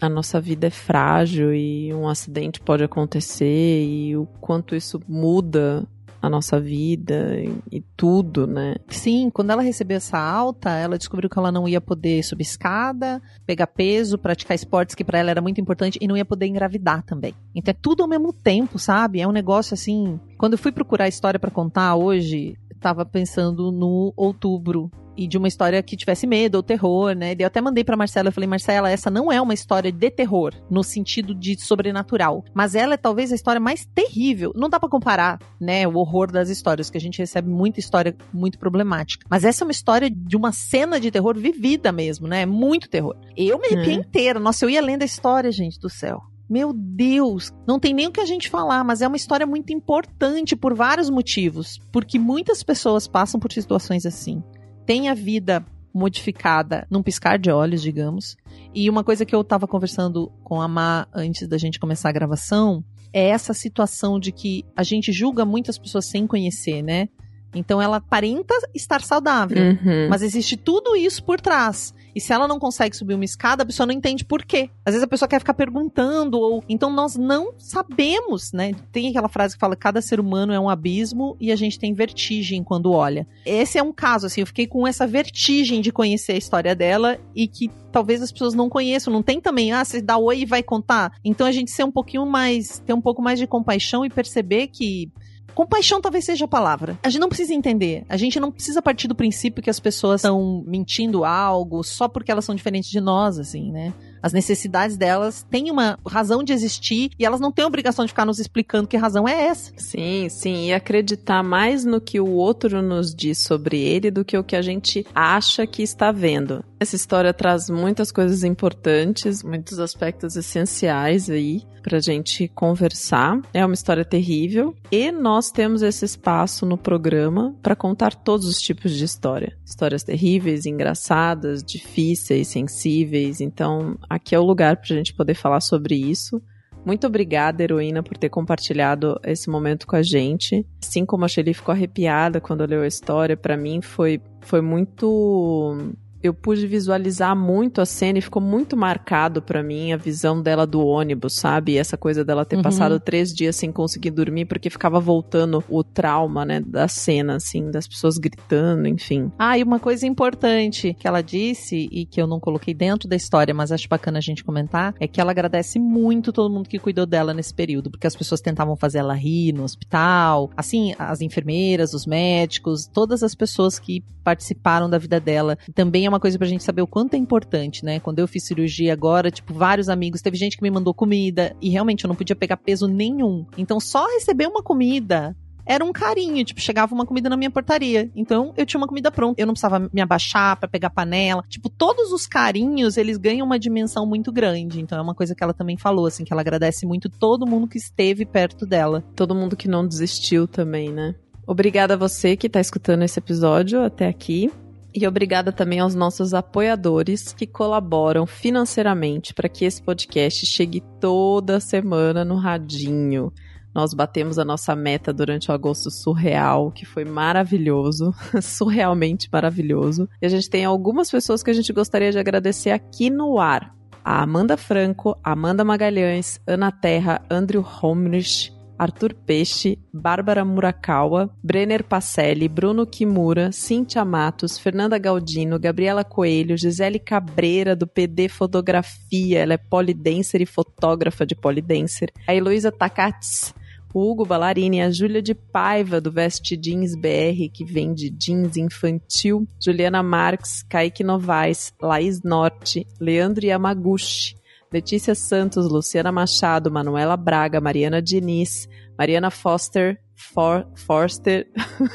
a 0.00 0.08
nossa 0.08 0.38
vida 0.40 0.66
é 0.66 0.70
frágil 0.70 1.54
e 1.54 1.94
um 1.94 2.06
acidente 2.06 2.60
pode 2.60 2.84
acontecer 2.84 3.84
e 3.84 4.16
o 4.16 4.26
quanto 4.40 4.74
isso 4.74 5.00
muda 5.08 5.86
a 6.20 6.28
nossa 6.28 6.60
vida 6.60 7.36
e, 7.38 7.78
e 7.78 7.80
tudo, 7.96 8.46
né? 8.46 8.76
Sim, 8.88 9.30
quando 9.30 9.50
ela 9.50 9.62
recebeu 9.62 9.96
essa 9.96 10.18
alta, 10.18 10.70
ela 10.70 10.98
descobriu 10.98 11.30
que 11.30 11.38
ela 11.38 11.52
não 11.52 11.68
ia 11.68 11.80
poder 11.80 12.22
subir 12.22 12.42
escada, 12.42 13.20
pegar 13.44 13.66
peso, 13.66 14.18
praticar 14.18 14.54
esportes 14.54 14.94
que 14.94 15.04
pra 15.04 15.18
ela 15.18 15.30
era 15.30 15.40
muito 15.40 15.60
importante 15.60 15.98
e 16.00 16.06
não 16.08 16.16
ia 16.16 16.24
poder 16.24 16.46
engravidar 16.46 17.02
também. 17.02 17.34
Então 17.54 17.70
é 17.70 17.76
tudo 17.80 18.02
ao 18.02 18.08
mesmo 18.08 18.32
tempo, 18.32 18.78
sabe? 18.78 19.20
É 19.20 19.28
um 19.28 19.32
negócio 19.32 19.74
assim. 19.74 20.18
Quando 20.38 20.54
eu 20.54 20.58
fui 20.58 20.72
procurar 20.72 21.04
a 21.04 21.08
história 21.08 21.40
pra 21.40 21.50
contar 21.50 21.94
hoje, 21.96 22.56
eu 22.70 22.76
tava 22.78 23.04
pensando 23.04 23.70
no 23.70 24.12
outubro 24.16 24.90
e 25.16 25.26
de 25.26 25.38
uma 25.38 25.48
história 25.48 25.82
que 25.82 25.96
tivesse 25.96 26.26
medo 26.26 26.56
ou 26.56 26.62
terror, 26.62 27.14
né? 27.14 27.34
Eu 27.38 27.46
até 27.46 27.60
mandei 27.60 27.84
pra 27.84 27.96
Marcela, 27.96 28.28
eu 28.28 28.32
falei, 28.32 28.48
Marcela, 28.48 28.90
essa 28.90 29.10
não 29.10 29.30
é 29.32 29.40
uma 29.40 29.54
história 29.54 29.90
de 29.90 30.10
terror, 30.10 30.52
no 30.70 30.82
sentido 30.82 31.34
de 31.34 31.60
sobrenatural, 31.60 32.44
mas 32.54 32.74
ela 32.74 32.94
é 32.94 32.96
talvez 32.96 33.32
a 33.32 33.34
história 33.34 33.60
mais 33.60 33.86
terrível. 33.94 34.52
Não 34.54 34.68
dá 34.68 34.78
pra 34.78 34.88
comparar, 34.88 35.38
né, 35.60 35.86
o 35.86 35.96
horror 35.96 36.30
das 36.30 36.48
histórias, 36.48 36.90
que 36.90 36.96
a 36.98 37.00
gente 37.00 37.18
recebe 37.18 37.48
muita 37.48 37.80
história 37.80 38.16
muito 38.32 38.58
problemática. 38.58 39.26
Mas 39.30 39.44
essa 39.44 39.62
é 39.62 39.66
uma 39.66 39.72
história 39.72 40.10
de 40.10 40.36
uma 40.36 40.52
cena 40.52 40.98
de 41.00 41.10
terror 41.10 41.36
vivida 41.38 41.92
mesmo, 41.92 42.26
né? 42.26 42.44
Muito 42.46 42.88
terror. 42.88 43.16
Eu 43.36 43.58
me 43.58 43.66
arrepiei 43.68 43.96
É. 43.96 43.98
inteira. 44.00 44.40
Nossa, 44.40 44.64
eu 44.64 44.70
ia 44.70 44.80
lendo 44.82 45.02
a 45.02 45.06
história, 45.06 45.50
gente 45.52 45.78
do 45.78 45.88
céu. 45.88 46.20
Meu 46.48 46.72
Deus, 46.72 47.52
não 47.66 47.80
tem 47.80 47.92
nem 47.92 48.06
o 48.06 48.12
que 48.12 48.20
a 48.20 48.24
gente 48.24 48.48
falar, 48.48 48.84
mas 48.84 49.02
é 49.02 49.08
uma 49.08 49.16
história 49.16 49.44
muito 49.44 49.72
importante 49.72 50.54
por 50.54 50.74
vários 50.74 51.10
motivos. 51.10 51.80
Porque 51.90 52.20
muitas 52.20 52.62
pessoas 52.62 53.08
passam 53.08 53.40
por 53.40 53.50
situações 53.50 54.06
assim. 54.06 54.42
Tem 54.86 55.08
a 55.08 55.14
vida 55.14 55.64
modificada 55.92 56.86
num 56.90 57.02
piscar 57.02 57.38
de 57.38 57.50
olhos, 57.50 57.82
digamos. 57.82 58.36
E 58.74 58.88
uma 58.88 59.02
coisa 59.02 59.24
que 59.24 59.34
eu 59.34 59.42
tava 59.42 59.66
conversando 59.66 60.30
com 60.44 60.60
a 60.60 60.68
Má 60.68 61.08
antes 61.12 61.48
da 61.48 61.56
gente 61.56 61.80
começar 61.80 62.10
a 62.10 62.12
gravação 62.12 62.84
é 63.12 63.28
essa 63.28 63.54
situação 63.54 64.20
de 64.20 64.30
que 64.30 64.64
a 64.76 64.82
gente 64.82 65.10
julga 65.10 65.44
muitas 65.44 65.78
pessoas 65.78 66.06
sem 66.06 66.26
conhecer, 66.26 66.82
né? 66.82 67.08
Então 67.54 67.80
ela 67.80 67.96
aparenta 67.96 68.54
estar 68.74 69.00
saudável. 69.00 69.56
Uhum. 69.56 70.08
Mas 70.10 70.22
existe 70.22 70.56
tudo 70.56 70.94
isso 70.94 71.24
por 71.24 71.40
trás. 71.40 71.94
E 72.16 72.20
se 72.20 72.32
ela 72.32 72.48
não 72.48 72.58
consegue 72.58 72.96
subir 72.96 73.12
uma 73.12 73.26
escada, 73.26 73.62
a 73.62 73.66
pessoa 73.66 73.86
não 73.86 73.92
entende 73.92 74.24
por 74.24 74.42
quê. 74.42 74.70
Às 74.86 74.94
vezes 74.94 75.04
a 75.04 75.06
pessoa 75.06 75.28
quer 75.28 75.38
ficar 75.38 75.52
perguntando, 75.52 76.40
ou 76.40 76.64
então 76.66 76.90
nós 76.90 77.14
não 77.14 77.52
sabemos, 77.58 78.54
né? 78.54 78.72
Tem 78.90 79.10
aquela 79.10 79.28
frase 79.28 79.54
que 79.54 79.60
fala: 79.60 79.76
cada 79.76 80.00
ser 80.00 80.18
humano 80.18 80.50
é 80.50 80.58
um 80.58 80.70
abismo 80.70 81.36
e 81.38 81.52
a 81.52 81.56
gente 81.56 81.78
tem 81.78 81.92
vertigem 81.92 82.64
quando 82.64 82.90
olha. 82.90 83.26
Esse 83.44 83.76
é 83.76 83.82
um 83.82 83.92
caso, 83.92 84.24
assim, 84.24 84.40
eu 84.40 84.46
fiquei 84.46 84.66
com 84.66 84.86
essa 84.86 85.06
vertigem 85.06 85.82
de 85.82 85.92
conhecer 85.92 86.32
a 86.32 86.38
história 86.38 86.74
dela 86.74 87.18
e 87.34 87.46
que 87.46 87.70
talvez 87.92 88.22
as 88.22 88.32
pessoas 88.32 88.54
não 88.54 88.70
conheçam. 88.70 89.12
Não 89.12 89.22
tem 89.22 89.38
também, 89.38 89.72
ah, 89.72 89.84
você 89.84 90.00
dá 90.00 90.16
oi 90.16 90.38
e 90.38 90.46
vai 90.46 90.62
contar. 90.62 91.12
Então 91.22 91.46
a 91.46 91.52
gente 91.52 91.70
ser 91.70 91.84
um 91.84 91.92
pouquinho 91.92 92.24
mais, 92.24 92.78
ter 92.78 92.94
um 92.94 93.00
pouco 93.00 93.20
mais 93.20 93.38
de 93.38 93.46
compaixão 93.46 94.06
e 94.06 94.08
perceber 94.08 94.68
que 94.68 95.12
Compaixão 95.56 96.02
talvez 96.02 96.26
seja 96.26 96.44
a 96.44 96.48
palavra. 96.48 96.98
A 97.02 97.08
gente 97.08 97.18
não 97.18 97.30
precisa 97.30 97.54
entender. 97.54 98.04
A 98.10 98.16
gente 98.18 98.38
não 98.38 98.52
precisa 98.52 98.82
partir 98.82 99.08
do 99.08 99.14
princípio 99.14 99.62
que 99.62 99.70
as 99.70 99.80
pessoas 99.80 100.20
estão 100.20 100.62
mentindo 100.66 101.24
algo 101.24 101.82
só 101.82 102.06
porque 102.06 102.30
elas 102.30 102.44
são 102.44 102.54
diferentes 102.54 102.90
de 102.90 103.00
nós, 103.00 103.38
assim, 103.38 103.72
né? 103.72 103.94
As 104.22 104.34
necessidades 104.34 104.98
delas 104.98 105.46
têm 105.50 105.70
uma 105.70 105.98
razão 106.06 106.42
de 106.42 106.52
existir 106.52 107.10
e 107.18 107.24
elas 107.24 107.40
não 107.40 107.50
têm 107.50 107.64
obrigação 107.64 108.04
de 108.04 108.10
ficar 108.10 108.26
nos 108.26 108.38
explicando 108.38 108.86
que 108.86 108.98
razão 108.98 109.26
é 109.26 109.46
essa. 109.46 109.72
Sim, 109.78 110.28
sim, 110.28 110.66
e 110.66 110.74
acreditar 110.74 111.42
mais 111.42 111.86
no 111.86 112.02
que 112.02 112.20
o 112.20 112.32
outro 112.32 112.82
nos 112.82 113.14
diz 113.14 113.38
sobre 113.38 113.80
ele 113.80 114.10
do 114.10 114.24
que 114.24 114.36
o 114.36 114.44
que 114.44 114.56
a 114.56 114.62
gente 114.62 115.06
acha 115.14 115.66
que 115.66 115.82
está 115.82 116.12
vendo. 116.12 116.62
Essa 116.78 116.94
história 116.94 117.32
traz 117.32 117.70
muitas 117.70 118.12
coisas 118.12 118.44
importantes, 118.44 119.42
muitos 119.42 119.78
aspectos 119.78 120.36
essenciais 120.36 121.30
aí 121.30 121.62
pra 121.82 122.00
gente 122.00 122.48
conversar. 122.48 123.40
É 123.54 123.64
uma 123.64 123.74
história 123.74 124.04
terrível 124.04 124.74
e 124.92 125.10
nós 125.10 125.50
temos 125.50 125.80
esse 125.80 126.04
espaço 126.04 126.66
no 126.66 126.76
programa 126.76 127.56
para 127.62 127.74
contar 127.74 128.14
todos 128.14 128.46
os 128.46 128.60
tipos 128.60 128.92
de 128.92 129.04
história. 129.04 129.56
Histórias 129.64 130.02
terríveis, 130.02 130.66
engraçadas, 130.66 131.62
difíceis, 131.62 132.48
sensíveis. 132.48 133.40
Então, 133.40 133.96
aqui 134.10 134.34
é 134.34 134.38
o 134.38 134.44
lugar 134.44 134.76
pra 134.76 134.94
gente 134.94 135.14
poder 135.14 135.34
falar 135.34 135.60
sobre 135.60 135.94
isso. 135.94 136.42
Muito 136.84 137.06
obrigada, 137.06 137.64
heroína, 137.64 138.00
por 138.00 138.16
ter 138.16 138.28
compartilhado 138.28 139.18
esse 139.24 139.50
momento 139.50 139.88
com 139.88 139.96
a 139.96 140.02
gente. 140.02 140.64
Assim 140.80 141.04
como 141.04 141.24
a 141.24 141.28
Shelly 141.28 141.52
ficou 141.52 141.72
arrepiada 141.72 142.40
quando 142.40 142.64
leu 142.64 142.82
a 142.82 142.86
história, 142.86 143.36
pra 143.36 143.56
mim 143.56 143.80
foi, 143.80 144.20
foi 144.42 144.60
muito. 144.60 145.76
Eu 146.22 146.34
pude 146.34 146.66
visualizar 146.66 147.36
muito 147.36 147.80
a 147.80 147.86
cena 147.86 148.18
e 148.18 148.22
ficou 148.22 148.42
muito 148.42 148.76
marcado 148.76 149.40
pra 149.42 149.62
mim 149.62 149.92
a 149.92 149.96
visão 149.96 150.40
dela 150.42 150.66
do 150.66 150.84
ônibus, 150.84 151.34
sabe? 151.36 151.72
E 151.72 151.78
essa 151.78 151.96
coisa 151.96 152.24
dela 152.24 152.44
ter 152.44 152.56
Uhum. 152.56 152.62
passado 152.62 152.98
três 152.98 153.32
dias 153.32 153.56
sem 153.56 153.70
conseguir 153.70 154.10
dormir 154.10 154.46
porque 154.46 154.70
ficava 154.70 154.98
voltando 154.98 155.62
o 155.68 155.84
trauma, 155.84 156.44
né, 156.44 156.60
da 156.60 156.88
cena, 156.88 157.36
assim, 157.36 157.70
das 157.70 157.86
pessoas 157.86 158.16
gritando, 158.18 158.88
enfim. 158.88 159.30
Ah, 159.38 159.58
e 159.58 159.62
uma 159.62 159.78
coisa 159.78 160.06
importante 160.06 160.94
que 160.98 161.06
ela 161.06 161.22
disse 161.22 161.88
e 161.92 162.06
que 162.06 162.20
eu 162.20 162.26
não 162.26 162.40
coloquei 162.40 162.72
dentro 162.74 163.08
da 163.08 163.14
história, 163.16 163.52
mas 163.54 163.70
acho 163.70 163.88
bacana 163.88 164.18
a 164.18 164.22
gente 164.22 164.42
comentar, 164.42 164.94
é 164.98 165.06
que 165.06 165.20
ela 165.20 165.30
agradece 165.30 165.78
muito 165.78 166.32
todo 166.32 166.52
mundo 166.52 166.68
que 166.68 166.78
cuidou 166.78 167.06
dela 167.06 167.34
nesse 167.34 167.52
período, 167.54 167.90
porque 167.90 168.06
as 168.06 168.16
pessoas 168.16 168.40
tentavam 168.40 168.76
fazer 168.76 168.98
ela 168.98 169.14
rir 169.14 169.52
no 169.52 169.62
hospital, 169.64 170.50
assim, 170.56 170.94
as 170.98 171.20
enfermeiras, 171.20 171.92
os 171.94 172.06
médicos, 172.06 172.86
todas 172.86 173.22
as 173.22 173.34
pessoas 173.34 173.78
que 173.78 174.02
participaram 174.24 174.90
da 174.90 174.98
vida 174.98 175.20
dela. 175.20 175.56
Também 175.74 176.05
é 176.06 176.08
uma 176.08 176.20
coisa 176.20 176.38
pra 176.38 176.46
gente 176.46 176.64
saber 176.64 176.82
o 176.82 176.86
quanto 176.86 177.14
é 177.14 177.16
importante, 177.16 177.84
né? 177.84 178.00
Quando 178.00 178.18
eu 178.18 178.28
fiz 178.28 178.44
cirurgia 178.44 178.92
agora, 178.92 179.30
tipo, 179.30 179.52
vários 179.52 179.88
amigos, 179.88 180.22
teve 180.22 180.36
gente 180.36 180.56
que 180.56 180.62
me 180.62 180.70
mandou 180.70 180.94
comida 180.94 181.54
e 181.60 181.68
realmente 181.68 182.04
eu 182.04 182.08
não 182.08 182.14
podia 182.14 182.36
pegar 182.36 182.56
peso 182.56 182.86
nenhum. 182.86 183.46
Então 183.56 183.78
só 183.80 184.06
receber 184.06 184.46
uma 184.46 184.62
comida 184.62 185.36
era 185.66 185.84
um 185.84 185.92
carinho, 185.92 186.44
tipo, 186.44 186.60
chegava 186.60 186.94
uma 186.94 187.04
comida 187.04 187.28
na 187.28 187.36
minha 187.36 187.50
portaria. 187.50 188.08
Então, 188.14 188.54
eu 188.56 188.64
tinha 188.64 188.78
uma 188.78 188.86
comida 188.86 189.10
pronta. 189.10 189.40
Eu 189.40 189.46
não 189.46 189.52
precisava 189.52 189.90
me 189.92 190.00
abaixar 190.00 190.56
pra 190.56 190.68
pegar 190.68 190.90
panela. 190.90 191.42
Tipo, 191.48 191.68
todos 191.68 192.12
os 192.12 192.24
carinhos, 192.24 192.96
eles 192.96 193.16
ganham 193.18 193.44
uma 193.44 193.58
dimensão 193.58 194.06
muito 194.06 194.30
grande. 194.30 194.80
Então, 194.80 194.96
é 194.96 195.02
uma 195.02 195.14
coisa 195.14 195.34
que 195.34 195.42
ela 195.42 195.52
também 195.52 195.76
falou, 195.76 196.06
assim, 196.06 196.24
que 196.24 196.32
ela 196.32 196.40
agradece 196.40 196.86
muito 196.86 197.08
todo 197.08 197.44
mundo 197.44 197.66
que 197.66 197.78
esteve 197.78 198.24
perto 198.24 198.64
dela. 198.64 199.02
Todo 199.16 199.34
mundo 199.34 199.56
que 199.56 199.66
não 199.66 199.84
desistiu 199.84 200.46
também, 200.46 200.92
né? 200.92 201.16
Obrigada 201.44 201.94
a 201.94 201.96
você 201.96 202.36
que 202.36 202.46
está 202.46 202.60
escutando 202.60 203.02
esse 203.02 203.18
episódio 203.18 203.82
até 203.82 204.06
aqui. 204.06 204.52
E 204.96 205.06
obrigada 205.06 205.52
também 205.52 205.78
aos 205.78 205.94
nossos 205.94 206.32
apoiadores 206.32 207.30
que 207.34 207.46
colaboram 207.46 208.24
financeiramente 208.24 209.34
para 209.34 209.46
que 209.46 209.66
esse 209.66 209.82
podcast 209.82 210.46
chegue 210.46 210.82
toda 210.98 211.60
semana 211.60 212.24
no 212.24 212.36
radinho. 212.36 213.30
Nós 213.74 213.92
batemos 213.92 214.38
a 214.38 214.44
nossa 214.44 214.74
meta 214.74 215.12
durante 215.12 215.50
o 215.50 215.54
agosto 215.54 215.90
surreal, 215.90 216.70
que 216.70 216.86
foi 216.86 217.04
maravilhoso, 217.04 218.14
surrealmente 218.40 219.28
maravilhoso. 219.30 220.08
E 220.22 220.24
a 220.24 220.30
gente 220.30 220.48
tem 220.48 220.64
algumas 220.64 221.10
pessoas 221.10 221.42
que 221.42 221.50
a 221.50 221.54
gente 221.54 221.74
gostaria 221.74 222.10
de 222.10 222.18
agradecer 222.18 222.70
aqui 222.70 223.10
no 223.10 223.38
ar. 223.38 223.76
A 224.02 224.22
Amanda 224.22 224.56
Franco, 224.56 225.14
Amanda 225.22 225.62
Magalhães, 225.62 226.40
Ana 226.46 226.72
Terra, 226.72 227.20
Andrew 227.28 227.62
Homrich, 227.82 228.55
Arthur 228.78 229.14
Peixe, 229.14 229.78
Bárbara 229.92 230.44
Murakawa, 230.44 231.30
Brenner 231.42 231.82
Pacelli, 231.82 232.48
Bruno 232.48 232.86
Kimura, 232.86 233.50
Cintia 233.52 234.04
Matos, 234.04 234.58
Fernanda 234.58 234.98
Galdino, 234.98 235.58
Gabriela 235.58 236.04
Coelho, 236.04 236.56
Gisele 236.56 236.98
Cabreira, 236.98 237.74
do 237.74 237.86
PD 237.86 238.28
Fotografia, 238.28 239.40
ela 239.40 239.54
é 239.54 239.58
polidenser 239.58 240.42
e 240.42 240.46
fotógrafa 240.46 241.24
de 241.24 241.34
polidenser, 241.34 242.10
a 242.26 242.34
Heloísa 242.34 242.70
Takats, 242.70 243.54
o 243.94 244.10
Hugo 244.10 244.26
Ballarini, 244.26 244.82
a 244.82 244.90
Júlia 244.90 245.22
de 245.22 245.34
Paiva, 245.34 246.02
do 246.02 246.12
Veste 246.12 246.54
Jeans 246.54 246.94
BR, 246.94 247.48
que 247.50 247.64
vende 247.64 248.10
jeans 248.10 248.58
infantil, 248.58 249.48
Juliana 249.58 250.02
Marques, 250.02 250.62
Kaique 250.62 251.02
Novaes, 251.02 251.72
Laís 251.80 252.22
Norte, 252.22 252.86
Leandro 253.00 253.46
Yamaguchi, 253.46 254.36
Letícia 254.76 255.14
Santos, 255.14 255.70
Luciana 255.70 256.12
Machado, 256.12 256.70
Manuela 256.70 257.16
Braga, 257.16 257.62
Mariana 257.62 258.02
Diniz, 258.02 258.68
Mariana 258.98 259.30
Foster, 259.30 259.98
For, 260.14 260.66
Forster, 260.74 261.46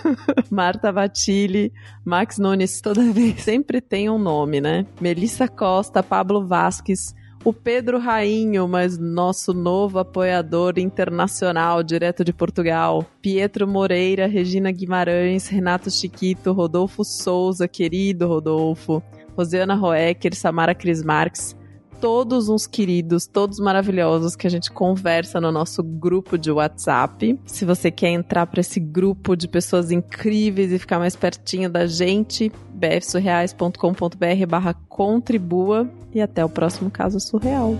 Marta 0.49 0.91
Vatilli, 0.91 1.71
Max 2.03 2.39
Nunes, 2.39 2.81
toda 2.81 3.03
vez. 3.13 3.43
Sempre 3.43 3.81
tem 3.81 4.09
um 4.09 4.17
nome, 4.17 4.59
né? 4.59 4.87
Melissa 4.99 5.47
Costa, 5.47 6.01
Pablo 6.01 6.47
Vasques, 6.47 7.13
o 7.45 7.53
Pedro 7.53 7.99
Rainho, 7.99 8.67
mas 8.67 8.97
nosso 8.97 9.53
novo 9.53 9.99
apoiador 9.99 10.79
internacional, 10.79 11.83
direto 11.83 12.23
de 12.25 12.33
Portugal, 12.33 13.05
Pietro 13.21 13.67
Moreira, 13.67 14.25
Regina 14.25 14.71
Guimarães, 14.71 15.47
Renato 15.47 15.91
Chiquito, 15.91 16.51
Rodolfo 16.51 17.03
Souza, 17.03 17.67
querido 17.67 18.27
Rodolfo, 18.27 19.03
Rosiana 19.37 19.75
Roecker, 19.75 20.33
Samara 20.33 20.73
Cris 20.73 21.03
Marques, 21.03 21.55
todos 22.01 22.49
uns 22.49 22.65
queridos, 22.65 23.27
todos 23.27 23.59
maravilhosos 23.59 24.35
que 24.35 24.47
a 24.47 24.49
gente 24.49 24.71
conversa 24.71 25.39
no 25.39 25.51
nosso 25.51 25.83
grupo 25.83 26.35
de 26.35 26.51
WhatsApp. 26.51 27.39
Se 27.45 27.63
você 27.63 27.91
quer 27.91 28.09
entrar 28.09 28.47
para 28.47 28.59
esse 28.59 28.79
grupo 28.79 29.35
de 29.35 29.47
pessoas 29.47 29.91
incríveis 29.91 30.71
e 30.71 30.79
ficar 30.79 30.97
mais 30.97 31.15
pertinho 31.15 31.69
da 31.69 31.85
gente, 31.85 32.51
bfsurreais.com.br 32.73 34.45
barra 34.49 34.73
contribua 34.89 35.87
e 36.11 36.19
até 36.19 36.43
o 36.43 36.49
próximo 36.49 36.89
caso 36.89 37.19
surreal. 37.19 37.75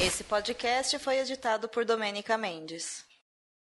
Esse 0.00 0.24
podcast 0.24 0.98
foi 0.98 1.18
editado 1.18 1.68
por 1.68 1.84
Domênica 1.84 2.38
Mendes. 2.38 3.11